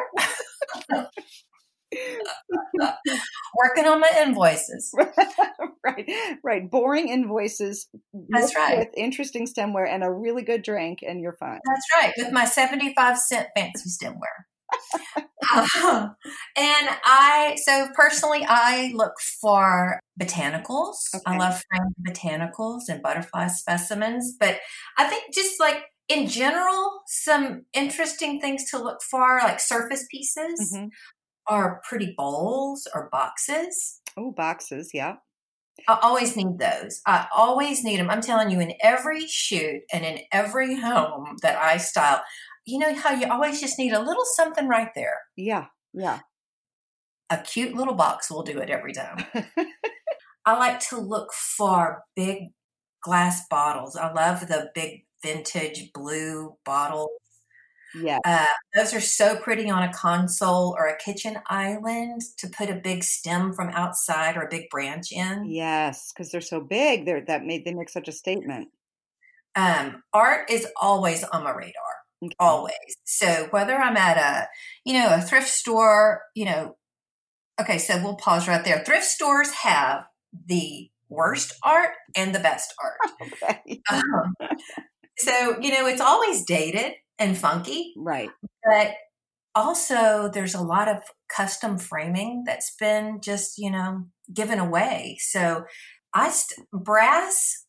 Working 3.56 3.86
on 3.86 4.00
my 4.00 4.10
invoices. 4.22 4.94
right, 5.86 6.10
right. 6.44 6.70
Boring 6.70 7.10
invoices. 7.10 7.88
That's 8.30 8.56
right. 8.56 8.80
With 8.80 8.90
interesting 8.98 9.48
stemware 9.48 9.88
and 9.90 10.04
a 10.04 10.12
really 10.12 10.44
good 10.44 10.64
drink, 10.64 11.00
and 11.02 11.22
you're 11.22 11.38
fine. 11.40 11.60
That's 11.66 11.86
right. 11.98 12.14
With 12.18 12.32
my 12.32 12.46
75 12.46 13.18
cent 13.20 13.48
fancy 13.56 13.90
stemware. 13.90 14.46
um, 15.84 16.16
and 16.58 16.90
I, 17.04 17.56
so 17.64 17.88
personally, 17.96 18.46
I 18.48 18.92
look 18.96 19.14
for 19.42 20.00
botanicals. 20.20 20.96
Okay. 21.14 21.24
I 21.28 21.38
love 21.38 21.64
botanicals 22.08 22.82
and 22.90 23.02
butterfly 23.02 23.48
specimens. 23.48 24.36
But 24.40 24.60
I 24.98 25.06
think 25.06 25.34
just 25.34 25.60
like 25.60 25.84
in 26.10 26.28
general, 26.28 27.02
some 27.08 27.66
interesting 27.74 28.40
things 28.42 28.70
to 28.72 28.78
look 28.78 29.02
for, 29.10 29.40
like 29.44 29.60
surface 29.60 30.06
pieces, 30.12 30.74
Mhm. 30.76 30.90
Are 31.48 31.82
pretty 31.88 32.14
bowls 32.18 32.88
or 32.94 33.10
boxes. 33.12 34.02
Oh, 34.18 34.32
boxes. 34.32 34.92
Yeah. 34.94 35.16
I 35.88 36.00
always 36.02 36.36
need 36.36 36.60
those. 36.60 37.02
I 37.06 37.28
always 37.36 37.84
need 37.84 38.00
them. 38.00 38.10
I'm 38.10 38.22
telling 38.22 38.52
you, 38.52 38.60
in 38.60 38.74
every 38.82 39.28
shoot 39.28 39.82
and 39.92 40.06
in 40.06 40.20
every 40.32 40.80
home 40.80 41.38
that 41.42 41.58
I 41.58 41.78
style, 41.78 42.22
you 42.66 42.80
know 42.80 42.94
how 42.94 43.12
you 43.12 43.28
always 43.28 43.60
just 43.60 43.80
need 43.80 43.94
a 43.94 44.00
little 44.00 44.26
something 44.36 44.68
right 44.68 44.90
there. 44.96 45.18
Yeah. 45.36 45.66
Yeah. 45.94 46.20
A 47.30 47.38
cute 47.38 47.74
little 47.74 47.96
box 47.96 48.30
will 48.30 48.44
do 48.44 48.60
it 48.60 48.70
every 48.70 48.94
time. 48.94 49.26
I 50.46 50.58
like 50.58 50.80
to 50.90 51.00
look 51.00 51.34
for 51.34 52.04
big 52.16 52.50
glass 53.02 53.48
bottles. 53.50 53.96
I 53.96 54.12
love 54.12 54.48
the 54.48 54.70
big 54.76 55.06
vintage 55.24 55.92
blue 55.94 56.56
bottles. 56.66 57.10
Yeah. 57.94 58.20
Uh, 58.26 58.46
those 58.76 58.94
are 58.94 59.02
so 59.02 59.36
pretty 59.38 59.70
on 59.70 59.84
a 59.84 59.94
console 59.94 60.76
or 60.78 60.88
a 60.88 60.98
kitchen 60.98 61.38
island 61.48 62.22
to 62.38 62.48
put 62.48 62.70
a 62.70 62.76
big 62.76 63.04
stem 63.04 63.54
from 63.54 63.70
outside 63.70 64.36
or 64.38 64.42
a 64.44 64.50
big 64.50 64.70
branch 64.70 65.12
in. 65.12 65.46
Yes, 65.46 66.12
because 66.12 66.32
they're 66.32 66.42
so 66.42 66.62
big. 66.62 67.06
They're 67.06 67.24
that 67.26 67.46
made 67.46 67.66
they 67.66 67.74
make 67.74 67.90
such 67.90 68.08
a 68.08 68.12
statement. 68.12 68.70
Um, 69.56 70.04
art 70.14 70.50
is 70.50 70.68
always 70.82 71.24
on 71.24 71.44
my 71.44 71.52
radar. 71.52 71.74
Okay. 72.24 72.36
always. 72.40 72.98
So 73.04 73.48
whether 73.52 73.76
I'm 73.76 73.98
at 73.98 74.18
a, 74.18 74.48
you 74.86 74.94
know, 74.94 75.14
a 75.14 75.22
thrift 75.22 75.50
store, 75.50 76.22
you 76.36 76.46
know, 76.46 76.78
okay, 77.60 77.78
so 77.78 78.02
we'll 78.04 78.16
pause 78.16 78.48
right 78.48 78.64
there. 78.64 78.84
Thrift 78.86 79.06
stores 79.06 79.52
have 79.52 80.06
the 80.48 80.90
worst 81.10 81.54
art 81.64 81.92
and 82.16 82.34
the 82.34 82.40
best 82.40 82.74
art. 82.84 83.00
Okay. 83.44 83.82
Um, 83.92 84.36
so, 85.18 85.58
you 85.62 85.72
know, 85.72 85.86
it's 85.88 86.02
always 86.02 86.44
dated 86.46 86.94
and 87.20 87.38
funky, 87.38 87.94
Right. 87.98 88.30
but 88.64 88.96
also 89.56 90.30
there's 90.34 90.56
a 90.56 90.62
lot 90.62 90.88
of 90.88 90.98
custom 91.30 91.78
framing 91.78 92.44
that's 92.46 92.76
been 92.76 93.22
just, 93.22 93.58
you 93.58 93.70
know, 93.72 94.06
given 94.34 94.60
away. 94.60 95.18
So 95.20 95.66
I, 96.14 96.30
st- 96.30 96.68
brass, 96.72 97.66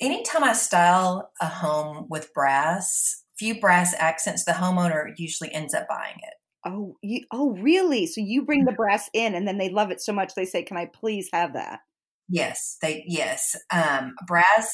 anytime 0.00 0.44
I 0.44 0.52
style 0.52 1.30
a 1.40 1.46
home 1.46 2.06
with 2.08 2.32
brass, 2.34 3.24
few 3.38 3.60
brass 3.60 3.94
accents, 3.98 4.44
the 4.44 4.52
homeowner 4.52 5.12
usually 5.16 5.52
ends 5.52 5.74
up 5.74 5.88
buying 5.88 6.16
it. 6.18 6.34
Oh, 6.66 6.96
you, 7.02 7.24
oh, 7.32 7.52
really? 7.56 8.06
So 8.06 8.20
you 8.20 8.44
bring 8.44 8.64
the 8.66 8.72
brass 8.72 9.08
in, 9.14 9.34
and 9.34 9.48
then 9.48 9.56
they 9.56 9.70
love 9.70 9.90
it 9.90 10.00
so 10.02 10.12
much 10.12 10.34
they 10.34 10.44
say, 10.44 10.62
"Can 10.62 10.76
I 10.76 10.86
please 10.92 11.30
have 11.32 11.54
that?" 11.54 11.80
Yes, 12.28 12.76
they 12.82 13.02
yes. 13.06 13.56
Um, 13.72 14.14
brass, 14.26 14.70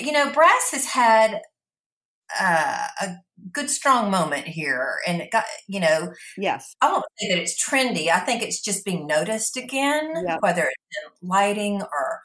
you 0.00 0.12
know, 0.12 0.32
brass 0.32 0.70
has 0.72 0.86
had 0.86 1.40
uh, 2.40 2.86
a 3.02 3.08
good 3.52 3.70
strong 3.70 4.10
moment 4.10 4.46
here, 4.46 4.98
and 5.06 5.20
it 5.20 5.30
got 5.30 5.44
you 5.68 5.80
know, 5.80 6.12
Yes. 6.36 6.74
I 6.80 6.92
won't 6.92 7.04
say 7.18 7.28
that 7.28 7.38
it's 7.38 7.62
trendy. 7.62 8.08
I 8.08 8.20
think 8.20 8.42
it's 8.42 8.60
just 8.62 8.84
being 8.84 9.06
noticed 9.06 9.56
again, 9.56 10.12
Yep. 10.26 10.38
whether 10.40 10.62
it's 10.62 10.98
in 11.22 11.28
lighting 11.28 11.82
or 11.82 12.20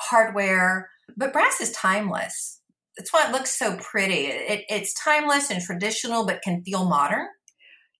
hardware. 0.00 0.90
But 1.16 1.32
brass 1.32 1.60
is 1.60 1.72
timeless. 1.72 2.60
That's 2.96 3.12
why 3.12 3.26
it 3.26 3.32
looks 3.32 3.56
so 3.58 3.76
pretty. 3.78 4.26
It, 4.26 4.64
it's 4.68 4.94
timeless 4.94 5.50
and 5.50 5.60
traditional, 5.62 6.26
but 6.26 6.42
can 6.42 6.62
feel 6.62 6.88
modern. 6.88 7.26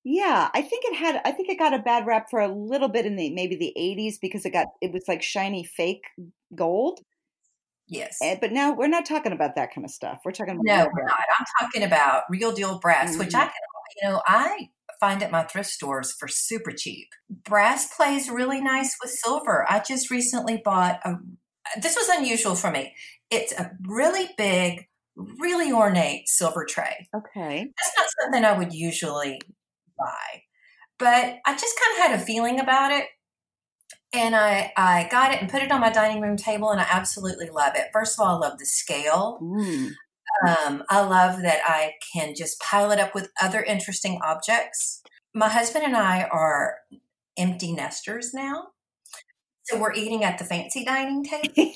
Yeah, 0.05 0.51
I 0.53 0.61
think 0.61 0.85
it 0.87 0.97
had. 0.97 1.21
I 1.25 1.33
think 1.33 1.49
it 1.49 1.59
got 1.59 1.73
a 1.73 1.79
bad 1.79 2.07
rap 2.07 2.27
for 2.31 2.41
a 2.41 2.49
little 2.55 2.89
bit 2.89 3.07
in 3.07 3.17
the 3.17 3.31
maybe 3.31 3.57
the 3.57 3.73
'80s 3.77 4.19
because 4.21 4.45
it 4.45 4.51
got 4.53 4.67
it 4.83 4.93
was 4.93 5.05
like 5.09 5.23
shiny 5.23 5.65
fake 5.65 6.05
gold. 6.55 7.01
Yes. 7.87 8.17
Eh, 8.23 8.37
But 8.41 8.53
now 8.53 8.73
we're 8.73 8.89
not 8.89 9.05
talking 9.07 9.33
about 9.33 9.55
that 9.57 9.73
kind 9.75 9.85
of 9.85 9.91
stuff. 9.91 10.21
We're 10.25 10.33
talking 10.33 10.55
about 10.55 10.65
No, 10.65 10.89
we're 10.93 11.05
not. 11.07 11.19
I'm 11.39 11.47
talking 11.61 11.83
about 11.83 12.25
real 12.31 12.53
deal 12.53 12.79
brass, 12.79 13.19
which 13.19 13.35
I 13.35 13.41
Mhm. 13.45 13.51
can, 13.51 13.53
you 14.03 14.09
know, 14.09 14.23
I 14.27 14.69
find 15.01 15.23
at 15.23 15.31
my 15.31 15.43
thrift 15.45 15.69
stores 15.71 16.13
for 16.13 16.27
super 16.29 16.73
cheap. 16.73 17.09
Brass 17.29 17.95
plays 17.95 18.31
really 18.31 18.61
nice 18.61 18.97
with 19.03 19.11
silver. 19.11 19.67
I 19.71 19.81
just 19.81 20.11
recently 20.11 20.63
bought 20.65 21.01
a, 21.05 21.17
this 21.81 21.97
was 21.97 22.09
unusual 22.09 22.55
for 22.57 22.71
me. 22.71 22.95
It's 23.31 23.53
a 23.53 23.73
really 23.87 24.31
big, 24.39 24.87
really 25.17 25.73
ornate 25.73 26.29
silver 26.29 26.65
tray. 26.65 27.09
Okay. 27.15 27.67
That's 27.77 27.97
not 27.99 28.07
something 28.23 28.45
I 28.45 28.57
would 28.57 28.73
usually 28.73 29.41
buy, 29.99 30.43
but 30.99 31.39
I 31.47 31.57
just 31.57 31.79
kind 31.81 31.99
of 31.99 32.11
had 32.13 32.21
a 32.21 32.25
feeling 32.25 32.61
about 32.61 32.93
it. 32.93 33.07
And 34.15 34.37
I, 34.37 34.73
I 34.77 35.09
got 35.11 35.35
it 35.35 35.41
and 35.41 35.51
put 35.51 35.63
it 35.63 35.73
on 35.73 35.81
my 35.81 35.91
dining 35.91 36.23
room 36.23 36.37
table, 36.37 36.71
and 36.71 36.81
I 36.81 36.87
absolutely 36.89 37.51
love 37.51 37.73
it. 37.75 37.89
First 37.93 38.19
of 38.19 38.25
all, 38.25 38.37
I 38.37 38.47
love 38.47 38.59
the 38.59 38.67
scale. 38.67 39.41
Mm. 39.43 39.91
Um, 40.47 40.85
I 40.89 41.01
love 41.01 41.43
that 41.43 41.61
I 41.65 41.95
can 42.13 42.35
just 42.35 42.61
pile 42.61 42.91
it 42.93 43.01
up 43.01 43.15
with 43.15 43.31
other 43.43 43.63
interesting 43.63 44.21
objects. 44.23 45.03
My 45.35 45.49
husband 45.49 45.85
and 45.85 45.97
I 45.97 46.25
are 46.25 46.77
empty 47.37 47.73
nesters 47.73 48.33
now. 48.33 48.69
So 49.65 49.81
we're 49.81 49.95
eating 49.95 50.23
at 50.23 50.39
the 50.39 50.45
fancy 50.45 50.85
dining 50.85 51.25
table. 51.25 51.73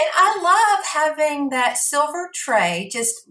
And 0.00 0.08
I 0.16 0.40
love 0.42 0.84
having 0.86 1.50
that 1.50 1.76
silver 1.76 2.30
tray 2.34 2.88
just 2.92 3.30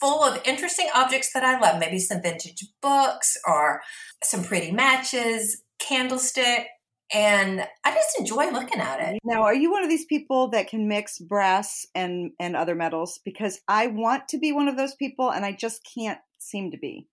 full 0.00 0.22
of 0.24 0.40
interesting 0.46 0.88
objects 0.94 1.32
that 1.32 1.44
I 1.44 1.58
love. 1.58 1.78
Maybe 1.78 1.98
some 1.98 2.22
vintage 2.22 2.64
books 2.80 3.36
or 3.46 3.82
some 4.24 4.42
pretty 4.42 4.72
matches, 4.72 5.62
candlestick. 5.80 6.66
And 7.12 7.66
I 7.84 7.92
just 7.92 8.20
enjoy 8.20 8.50
looking 8.50 8.80
at 8.80 9.00
it. 9.00 9.18
now, 9.24 9.42
are 9.42 9.54
you 9.54 9.72
one 9.72 9.82
of 9.82 9.88
these 9.88 10.04
people 10.04 10.48
that 10.50 10.68
can 10.68 10.86
mix 10.86 11.18
brass 11.18 11.84
and 11.94 12.30
and 12.38 12.54
other 12.54 12.76
metals? 12.76 13.18
Because 13.24 13.60
I 13.66 13.88
want 13.88 14.28
to 14.28 14.38
be 14.38 14.52
one 14.52 14.68
of 14.68 14.76
those 14.76 14.94
people, 14.94 15.30
and 15.30 15.44
I 15.44 15.50
just 15.50 15.80
can't 15.92 16.20
seem 16.38 16.70
to 16.70 16.78
be. 16.78 17.08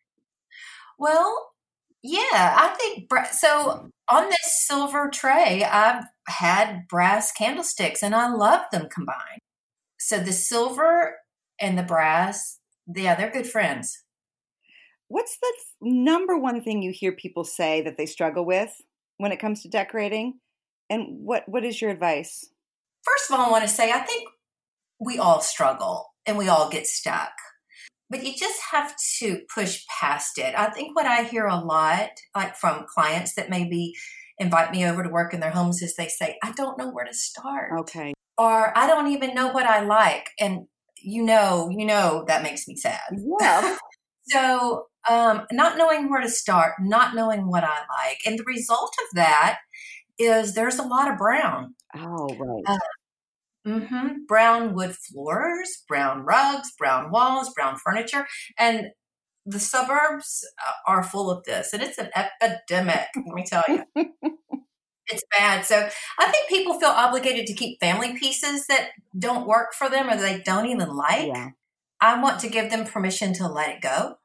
Well, 1.00 1.52
yeah, 2.04 2.22
I 2.32 2.76
think 2.80 3.10
bra- 3.10 3.32
so. 3.32 3.90
On 4.10 4.30
this 4.30 4.66
silver 4.66 5.10
tray, 5.12 5.66
I've 5.66 6.06
had 6.28 6.88
brass 6.88 7.32
candlesticks 7.34 8.02
and 8.02 8.16
I 8.16 8.30
love 8.30 8.62
them 8.72 8.88
combined. 8.90 9.42
So 10.00 10.20
the 10.20 10.32
silver 10.32 11.18
and 11.60 11.78
the 11.78 11.84
brass, 11.84 12.60
yeah, 12.88 13.16
they're 13.16 13.30
good 13.30 13.48
friends. 13.48 14.04
What's 15.10 15.38
the 15.38 15.54
number 15.82 16.38
one 16.38 16.62
thing 16.62 16.82
you 16.82 16.92
hear 16.92 17.12
people 17.12 17.44
say 17.44 17.82
that 17.82 17.98
they 17.98 18.06
struggle 18.06 18.46
with 18.46 18.74
when 19.18 19.32
it 19.32 19.40
comes 19.40 19.62
to 19.62 19.70
decorating? 19.70 20.40
And 20.90 21.20
what 21.26 21.44
what 21.48 21.66
is 21.66 21.82
your 21.82 21.92
advice? 21.92 22.50
First 23.04 23.32
of 23.32 23.40
all, 23.40 23.48
I 23.48 23.52
want 23.52 23.64
to 23.64 23.70
say 23.70 23.92
I 23.92 24.00
think 24.00 24.28
we 25.00 25.18
all 25.18 25.42
struggle 25.42 26.14
and 26.26 26.38
we 26.38 26.50
all 26.50 26.70
get 26.70 26.88
stuck. 26.88 27.32
But 28.10 28.26
you 28.26 28.34
just 28.36 28.60
have 28.72 28.96
to 29.20 29.42
push 29.54 29.84
past 30.00 30.38
it. 30.38 30.56
I 30.58 30.70
think 30.70 30.96
what 30.96 31.06
I 31.06 31.24
hear 31.24 31.46
a 31.46 31.60
lot, 31.60 32.10
like 32.36 32.56
from 32.56 32.86
clients 32.88 33.36
that 33.36 33.50
maybe 33.50 33.94
invite 34.40 34.72
me 34.72 34.86
over 34.86 35.04
to 35.04 35.10
work 35.10 35.34
in 35.34 35.42
their 35.42 35.52
homes, 35.52 35.82
is 35.82 35.96
they 35.96 36.08
say, 36.08 36.38
I 36.42 36.52
don't 36.54 36.78
know 36.78 36.90
where 36.90 37.04
to 37.06 37.14
start. 37.14 37.72
Okay. 37.80 38.14
or 38.38 38.78
I 38.78 38.88
don't 38.88 39.08
even 39.12 39.34
know 39.36 39.50
what 39.50 39.66
I 39.66 39.82
like. 39.82 40.30
And 40.40 40.68
you 41.02 41.24
know, 41.24 41.70
you 41.70 41.86
know, 41.86 42.24
that 42.28 42.44
makes 42.44 42.68
me 42.68 42.76
sad. 42.76 43.00
Yeah. 43.40 43.78
So, 44.30 44.88
um, 45.10 45.46
not 45.52 45.78
knowing 45.78 46.10
where 46.10 46.22
to 46.22 46.30
start, 46.30 46.74
not 46.80 47.16
knowing 47.16 47.48
what 47.50 47.64
I 47.64 47.80
like. 47.80 48.20
And 48.26 48.38
the 48.38 48.44
result 48.46 48.94
of 49.00 49.16
that 49.16 49.60
is 50.20 50.54
there's 50.54 50.80
a 50.80 50.84
lot 50.84 51.12
of 51.12 51.18
brown. 51.18 51.76
oh, 51.96 52.28
right. 52.38 52.64
Uh, 52.66 52.78
hmm 53.66 54.08
Brown 54.28 54.74
wood 54.74 54.96
floors, 54.96 55.84
brown 55.88 56.24
rugs, 56.24 56.72
brown 56.78 57.12
walls, 57.12 57.54
brown 57.54 57.78
furniture. 57.78 58.26
And 58.58 58.88
the 59.46 59.60
suburbs 59.60 60.46
uh, 60.66 60.92
are 60.92 61.04
full 61.04 61.30
of 61.30 61.44
this. 61.46 61.74
And 61.74 61.82
it's 61.82 61.98
an 61.98 62.10
epidemic, 62.16 63.08
let 63.16 63.36
me 63.36 63.46
tell 63.46 63.64
you. 63.68 63.84
it's 65.08 65.24
bad. 65.38 65.66
So 65.66 65.88
I 66.20 66.32
think 66.32 66.50
people 66.50 66.80
feel 66.80 66.90
obligated 66.90 67.48
to 67.48 67.54
keep 67.54 67.80
family 67.80 68.18
pieces 68.18 68.68
that 68.68 68.90
don't 69.18 69.48
work 69.48 69.74
for 69.74 69.90
them 69.90 70.10
or 70.10 70.18
they 70.18 70.42
don't 70.42 70.68
even 70.68 70.90
like. 70.96 71.28
yeah. 71.28 71.50
I 72.00 72.22
want 72.22 72.40
to 72.42 72.50
give 72.50 72.70
them 72.70 72.86
permission 72.86 73.34
to 73.36 73.48
let 73.48 73.70
it 73.70 73.82
go. 73.82 74.18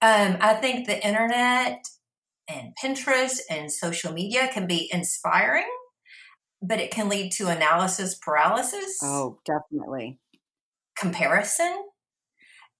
Um, 0.00 0.36
I 0.40 0.54
think 0.54 0.86
the 0.86 1.04
internet 1.04 1.84
and 2.48 2.72
Pinterest 2.82 3.38
and 3.50 3.70
social 3.70 4.12
media 4.12 4.48
can 4.52 4.66
be 4.66 4.88
inspiring, 4.92 5.68
but 6.62 6.78
it 6.80 6.90
can 6.90 7.08
lead 7.08 7.32
to 7.32 7.48
analysis 7.48 8.14
paralysis, 8.14 8.98
Oh, 9.02 9.38
definitely. 9.44 10.18
comparison, 10.96 11.84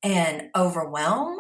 and 0.02 0.48
overwhelm. 0.57 1.38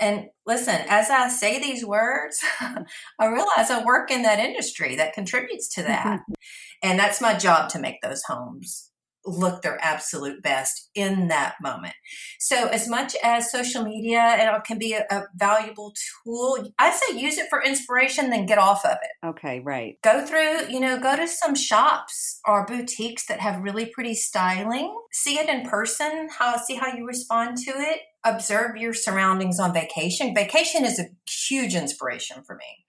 And 0.00 0.28
listen, 0.46 0.80
as 0.88 1.10
I 1.10 1.28
say 1.28 1.60
these 1.60 1.84
words, 1.84 2.42
I 2.60 3.26
realize 3.26 3.70
I 3.70 3.84
work 3.84 4.10
in 4.10 4.22
that 4.22 4.38
industry 4.38 4.96
that 4.96 5.12
contributes 5.12 5.68
to 5.74 5.82
that. 5.82 6.20
and 6.82 6.98
that's 6.98 7.20
my 7.20 7.34
job 7.34 7.68
to 7.70 7.78
make 7.78 8.00
those 8.02 8.22
homes 8.26 8.90
look 9.24 9.62
their 9.62 9.78
absolute 9.82 10.42
best 10.42 10.90
in 10.94 11.28
that 11.28 11.54
moment. 11.60 11.94
So, 12.38 12.68
as 12.68 12.88
much 12.88 13.14
as 13.22 13.50
social 13.50 13.84
media 13.84 14.36
it 14.38 14.64
can 14.64 14.78
be 14.78 14.94
a, 14.94 15.04
a, 15.10 15.24
valuable 15.36 15.92
tool, 16.24 16.72
I 16.78 16.90
say 16.90 17.18
use 17.18 17.38
it 17.38 17.48
for 17.50 17.62
inspiration, 17.62 18.30
then 18.30 18.46
get 18.46 18.58
off 18.58 18.84
of 18.84 18.96
it. 19.02 19.26
Okay, 19.26 19.60
right. 19.60 19.96
Go 20.02 20.24
through, 20.24 20.68
you 20.68 20.80
know, 20.80 20.98
go 20.98 21.16
to 21.16 21.28
some 21.28 21.54
shops 21.54 22.40
or 22.46 22.66
boutiques 22.66 23.26
that 23.26 23.40
have 23.40 23.62
really 23.62 23.86
pretty 23.86 24.14
styling. 24.14 24.94
See 25.12 25.38
it 25.38 25.48
in 25.48 25.68
person. 25.68 26.28
How 26.38 26.56
see 26.56 26.76
how 26.76 26.94
you 26.94 27.06
respond 27.06 27.56
to 27.58 27.70
it. 27.70 28.00
Observe 28.24 28.76
your 28.76 28.92
surroundings 28.92 29.58
on 29.58 29.72
vacation. 29.72 30.34
Vacation 30.34 30.84
is 30.84 30.98
a 30.98 31.08
huge 31.48 31.74
inspiration 31.74 32.42
for 32.44 32.56
me. 32.56 32.84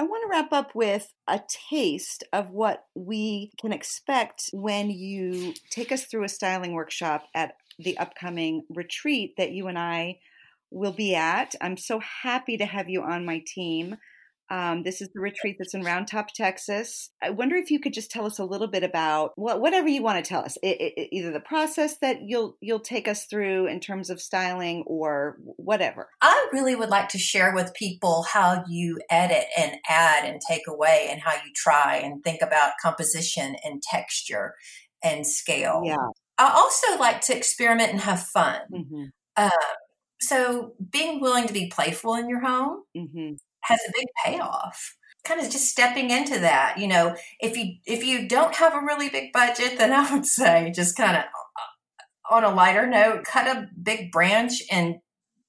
I 0.00 0.04
want 0.04 0.22
to 0.22 0.30
wrap 0.30 0.52
up 0.52 0.76
with 0.76 1.12
a 1.26 1.40
taste 1.70 2.22
of 2.32 2.50
what 2.50 2.84
we 2.94 3.50
can 3.60 3.72
expect 3.72 4.48
when 4.52 4.90
you 4.90 5.54
take 5.70 5.90
us 5.90 6.04
through 6.04 6.22
a 6.22 6.28
styling 6.28 6.72
workshop 6.72 7.24
at 7.34 7.54
the 7.80 7.98
upcoming 7.98 8.62
retreat 8.70 9.34
that 9.38 9.50
you 9.50 9.66
and 9.66 9.76
I 9.76 10.20
will 10.70 10.92
be 10.92 11.16
at. 11.16 11.56
I'm 11.60 11.76
so 11.76 12.00
happy 12.22 12.56
to 12.58 12.64
have 12.64 12.88
you 12.88 13.02
on 13.02 13.24
my 13.24 13.42
team. 13.44 13.96
Um, 14.50 14.82
this 14.82 15.02
is 15.02 15.10
the 15.12 15.20
retreat 15.20 15.56
that's 15.58 15.74
in 15.74 15.82
Round 15.82 16.08
Top, 16.08 16.28
Texas. 16.34 17.10
I 17.22 17.30
wonder 17.30 17.56
if 17.56 17.70
you 17.70 17.80
could 17.80 17.92
just 17.92 18.10
tell 18.10 18.24
us 18.24 18.38
a 18.38 18.44
little 18.44 18.66
bit 18.66 18.82
about 18.82 19.32
what, 19.36 19.60
whatever 19.60 19.88
you 19.88 20.02
want 20.02 20.24
to 20.24 20.28
tell 20.28 20.40
us, 20.40 20.56
it, 20.62 20.80
it, 20.80 21.08
either 21.12 21.32
the 21.32 21.40
process 21.40 21.98
that 22.00 22.18
you'll 22.24 22.56
you'll 22.60 22.80
take 22.80 23.08
us 23.08 23.26
through 23.26 23.66
in 23.66 23.80
terms 23.80 24.08
of 24.08 24.20
styling 24.20 24.84
or 24.86 25.36
whatever. 25.56 26.08
I 26.22 26.48
really 26.52 26.74
would 26.74 26.88
like 26.88 27.08
to 27.10 27.18
share 27.18 27.54
with 27.54 27.74
people 27.74 28.24
how 28.32 28.64
you 28.68 28.98
edit 29.10 29.44
and 29.56 29.76
add 29.88 30.24
and 30.24 30.40
take 30.48 30.66
away, 30.66 31.08
and 31.10 31.20
how 31.20 31.32
you 31.32 31.52
try 31.54 31.96
and 31.96 32.24
think 32.24 32.40
about 32.40 32.72
composition 32.80 33.56
and 33.64 33.82
texture 33.82 34.54
and 35.04 35.26
scale. 35.26 35.82
Yeah. 35.84 35.96
I 36.38 36.52
also 36.54 36.98
like 36.98 37.20
to 37.22 37.36
experiment 37.36 37.90
and 37.90 38.00
have 38.00 38.22
fun. 38.22 38.60
Mm-hmm. 38.72 39.04
Uh, 39.36 39.50
so 40.20 40.72
being 40.90 41.20
willing 41.20 41.46
to 41.46 41.52
be 41.52 41.68
playful 41.68 42.14
in 42.14 42.28
your 42.28 42.40
home. 42.40 42.82
Mm-hmm 42.96 43.34
has 43.68 43.80
a 43.88 43.92
big 43.94 44.06
payoff. 44.24 44.94
Kind 45.24 45.40
of 45.40 45.50
just 45.50 45.68
stepping 45.68 46.10
into 46.10 46.38
that 46.38 46.78
you 46.78 46.86
know 46.86 47.14
if 47.38 47.54
you 47.56 47.74
if 47.84 48.02
you 48.02 48.28
don't 48.28 48.54
have 48.54 48.72
a 48.72 48.80
really 48.80 49.10
big 49.10 49.30
budget 49.32 49.76
then 49.76 49.92
i 49.92 50.10
would 50.10 50.24
say 50.24 50.72
just 50.74 50.96
kind 50.96 51.18
of 51.18 51.24
uh, 51.24 52.34
on 52.34 52.44
a 52.44 52.54
lighter 52.54 52.86
note 52.86 53.24
cut 53.24 53.46
a 53.46 53.68
big 53.82 54.10
branch 54.10 54.62
and 54.70 55.00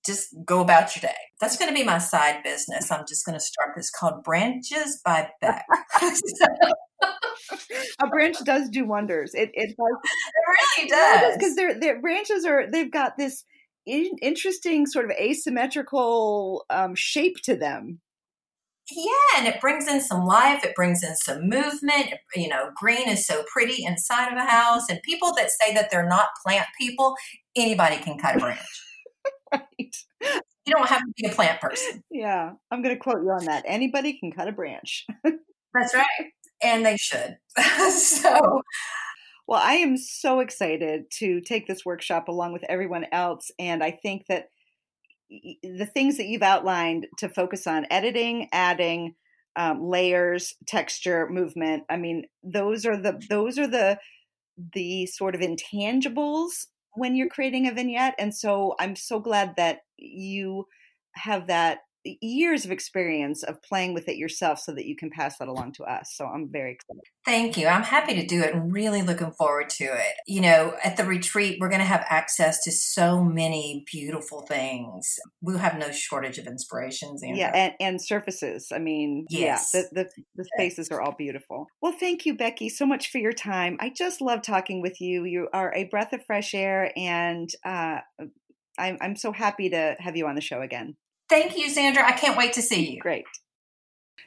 just 0.06 0.36
go 0.46 0.62
about 0.62 0.96
your 0.96 1.02
day. 1.02 1.18
That's 1.40 1.58
going 1.58 1.70
to 1.70 1.76
be 1.76 1.84
my 1.84 2.00
side 2.00 2.42
business. 2.44 2.92
I'm 2.92 3.06
just 3.08 3.26
going 3.26 3.38
to 3.38 3.44
start 3.44 3.74
this 3.76 3.90
called 3.90 4.24
branches 4.24 5.02
by 5.04 5.30
beck. 5.42 5.66
A 8.02 8.08
branch 8.08 8.38
does 8.44 8.70
do 8.70 8.86
wonders. 8.86 9.34
It, 9.34 9.52
it 9.54 9.76
does 9.78 9.98
it 10.04 10.44
really 10.78 10.90
does 10.90 11.38
because 11.38 11.56
their 11.56 11.80
their 11.80 12.02
branches 12.02 12.46
are 12.46 12.70
they've 12.70 12.92
got 12.92 13.18
this 13.18 13.46
in, 13.86 14.12
interesting 14.22 14.86
sort 14.86 15.06
of 15.06 15.12
asymmetrical 15.12 16.66
um, 16.70 16.96
shape 16.96 17.38
to 17.44 17.56
them. 17.56 18.02
Yeah, 18.92 19.38
and 19.38 19.48
it 19.48 19.62
brings 19.62 19.88
in 19.88 20.02
some 20.02 20.26
life. 20.26 20.64
It 20.64 20.76
brings 20.76 21.04
in 21.04 21.16
some 21.16 21.48
movement. 21.48 22.14
You 22.36 22.48
know, 22.48 22.72
green 22.76 23.08
is 23.08 23.26
so 23.26 23.44
pretty 23.52 23.84
inside 23.84 24.32
of 24.32 24.38
a 24.38 24.46
house. 24.46 24.90
And 24.90 25.02
people 25.04 25.34
that 25.36 25.50
say 25.52 25.74
that 25.74 25.90
they're 25.92 26.08
not 26.08 26.30
plant 26.46 26.68
people, 26.80 27.16
anybody 27.56 27.98
can 27.98 28.18
cut 28.18 28.38
a 28.38 28.40
branch. 28.40 28.60
right. 29.54 29.96
You 30.66 30.76
don't 30.76 30.88
have 30.88 31.02
to 31.02 31.14
be 31.18 31.28
a 31.28 31.32
plant 31.32 31.60
person. 31.62 32.04
Yeah, 32.12 32.52
I'm 32.72 32.82
going 32.82 32.96
to 32.96 33.02
quote 33.02 33.24
you 33.24 33.32
on 33.32 33.46
that. 33.46 33.64
Anybody 33.68 34.20
can 34.20 34.32
cut 34.32 34.48
a 34.48 34.52
branch. 34.52 35.06
That's 35.74 35.94
right. 35.96 36.32
And 36.62 36.86
they 36.86 36.98
should. 36.98 37.38
so, 37.92 38.62
well, 39.48 39.62
I 39.64 39.76
am 39.76 39.98
so 39.98 40.42
excited 40.42 41.06
to 41.20 41.42
take 41.42 41.68
this 41.68 41.86
workshop 41.86 42.28
along 42.28 42.54
with 42.54 42.64
everyone 42.70 43.06
else. 43.12 43.50
And 43.58 43.84
I 43.84 43.92
think 43.92 44.26
that 44.30 44.50
the 45.30 45.90
things 45.94 46.18
that 46.18 46.28
you've 46.28 46.42
outlined 46.42 47.08
to 47.20 47.30
focus 47.30 47.68
on 47.68 47.86
editing, 47.90 48.50
adding, 48.52 49.16
um, 49.56 49.84
layers, 49.84 50.54
texture, 50.68 51.28
movement. 51.30 51.84
I 51.90 51.98
mean, 51.98 52.26
those 52.44 52.86
are 52.86 52.98
the 52.98 53.22
those 53.30 53.58
are 53.58 53.68
the 53.68 54.00
the 54.74 55.06
sort 55.06 55.36
of 55.36 55.42
intangibles 55.42 56.68
when 56.94 57.16
you're 57.16 57.30
creating 57.30 57.68
a 57.68 57.74
vignette. 57.74 58.16
And 58.18 58.36
so 58.36 58.76
I'm 58.80 58.96
so 58.96 59.20
glad 59.20 59.54
that 59.58 59.80
you 59.98 60.66
have 61.14 61.48
that 61.48 61.80
years 62.22 62.66
of 62.66 62.72
experience 62.72 63.44
of 63.44 63.62
playing 63.62 63.94
with 63.94 64.08
it 64.08 64.18
yourself 64.18 64.60
so 64.60 64.74
that 64.74 64.86
you 64.86 64.96
can 64.96 65.10
pass 65.10 65.38
that 65.38 65.48
along 65.48 65.74
to 65.74 65.84
us. 65.84 66.14
So 66.16 66.26
I'm 66.26 66.50
very 66.52 66.74
excited. 66.74 67.02
Thank 67.26 67.58
you. 67.58 67.68
I'm 67.68 67.84
happy 67.84 68.16
to 68.16 68.26
do 68.26 68.42
it 68.42 68.54
and 68.54 68.74
really 68.74 69.02
looking 69.02 69.32
forward 69.32 69.70
to 69.72 69.84
it. 69.84 70.16
You 70.28 70.42
know, 70.42 70.74
at 70.84 70.98
the 70.98 71.06
retreat, 71.06 71.58
we're 71.60 71.70
going 71.70 71.80
to 71.82 71.86
have 71.86 72.06
access 72.10 72.64
to 72.64 72.72
so 72.72 73.24
many 73.24 73.84
beautiful 73.92 74.42
things. 74.42 75.20
We'll 75.42 75.58
have 75.58 75.78
no 75.78 75.92
shortage 75.92 76.38
of 76.38 76.48
inspirations. 76.48 77.22
Yeah, 77.24 77.52
and, 77.54 77.74
and 77.80 78.02
surfaces. 78.02 78.72
I 78.74 78.80
mean, 78.80 79.26
yes. 79.30 79.72
yeah, 79.74 79.82
the, 79.82 80.04
the, 80.04 80.10
the 80.36 80.46
spaces 80.56 80.90
are 80.92 81.02
all 81.02 81.16
beautiful. 81.18 81.68
Well, 81.82 81.94
thank 82.00 82.26
you, 82.26 82.36
Becky, 82.36 82.70
so 82.70 82.86
much 82.86 83.12
for 83.12 83.18
your 83.18 83.34
time. 83.34 83.78
I 83.80 83.92
just 83.96 84.22
love 84.22 84.42
talking 84.42 84.82
with 84.82 85.00
you. 85.02 85.26
You 85.26 85.48
are 85.54 85.74
a 85.76 85.86
breath 85.86 86.14
of 86.14 86.26
fresh 86.26 86.54
air, 86.54 86.92
and 86.96 87.50
uh, 87.66 88.00
I'm, 88.78 88.98
I'm 89.02 89.16
so 89.16 89.32
happy 89.32 89.70
to 89.70 89.96
have 90.00 90.16
you 90.16 90.26
on 90.28 90.36
the 90.36 90.42
show 90.42 90.62
again. 90.62 90.96
Thank 91.30 91.58
you, 91.58 91.74
Zandra. 91.74 92.04
I 92.04 92.14
can't 92.14 92.38
wait 92.38 92.54
to 92.54 92.62
see 92.62 92.92
you. 92.92 93.00
Great. 93.00 93.26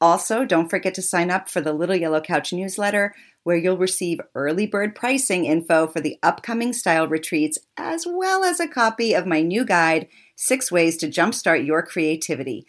Also, 0.00 0.44
don't 0.44 0.68
forget 0.68 0.94
to 0.94 1.02
sign 1.02 1.30
up 1.30 1.48
for 1.48 1.60
the 1.60 1.72
Little 1.72 1.94
Yellow 1.94 2.20
Couch 2.20 2.52
newsletter, 2.52 3.14
where 3.44 3.56
you'll 3.56 3.76
receive 3.76 4.20
early 4.34 4.66
bird 4.66 4.96
pricing 4.96 5.44
info 5.44 5.86
for 5.86 6.00
the 6.00 6.18
upcoming 6.24 6.72
style 6.72 7.06
retreats, 7.06 7.60
as 7.76 8.04
well 8.04 8.42
as 8.42 8.58
a 8.58 8.66
copy 8.66 9.14
of 9.14 9.26
my 9.26 9.42
new 9.42 9.64
guide, 9.64 10.08
Six 10.34 10.72
Ways 10.72 10.96
to 10.96 11.06
Jumpstart 11.06 11.64
Your 11.64 11.84
Creativity. 11.84 12.66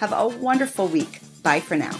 Have 0.00 0.12
a 0.12 0.28
wonderful 0.28 0.86
week. 0.86 1.20
Bye 1.44 1.60
for 1.60 1.76
now. 1.76 1.92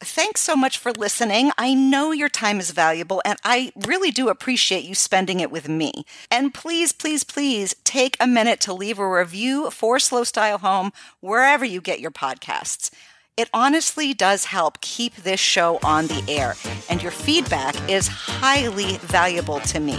Thanks 0.00 0.42
so 0.42 0.56
much 0.56 0.78
for 0.78 0.92
listening. 0.92 1.52
I 1.56 1.74
know 1.74 2.10
your 2.10 2.28
time 2.28 2.58
is 2.58 2.72
valuable 2.72 3.22
and 3.24 3.38
I 3.44 3.72
really 3.86 4.10
do 4.10 4.28
appreciate 4.28 4.84
you 4.84 4.94
spending 4.94 5.40
it 5.40 5.50
with 5.50 5.68
me. 5.68 6.04
And 6.30 6.52
please, 6.52 6.92
please, 6.92 7.24
please 7.24 7.74
take 7.84 8.16
a 8.18 8.26
minute 8.26 8.60
to 8.60 8.72
leave 8.72 8.98
a 8.98 9.08
review 9.08 9.70
for 9.70 9.98
Slow 9.98 10.24
Style 10.24 10.58
Home 10.58 10.92
wherever 11.20 11.64
you 11.64 11.80
get 11.80 12.00
your 12.00 12.10
podcasts. 12.10 12.90
It 13.36 13.48
honestly 13.52 14.14
does 14.14 14.46
help 14.46 14.80
keep 14.80 15.14
this 15.16 15.40
show 15.40 15.80
on 15.82 16.06
the 16.06 16.24
air, 16.28 16.54
and 16.88 17.02
your 17.02 17.10
feedback 17.10 17.74
is 17.90 18.06
highly 18.06 18.98
valuable 18.98 19.58
to 19.60 19.80
me. 19.80 19.98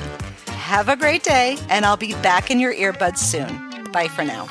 Have 0.65 0.89
a 0.89 0.95
great 0.95 1.21
day, 1.21 1.59
and 1.69 1.85
I'll 1.85 1.95
be 1.95 2.13
back 2.23 2.49
in 2.49 2.59
your 2.59 2.73
earbuds 2.73 3.19
soon. 3.19 3.91
Bye 3.91 4.07
for 4.07 4.25
now. 4.25 4.47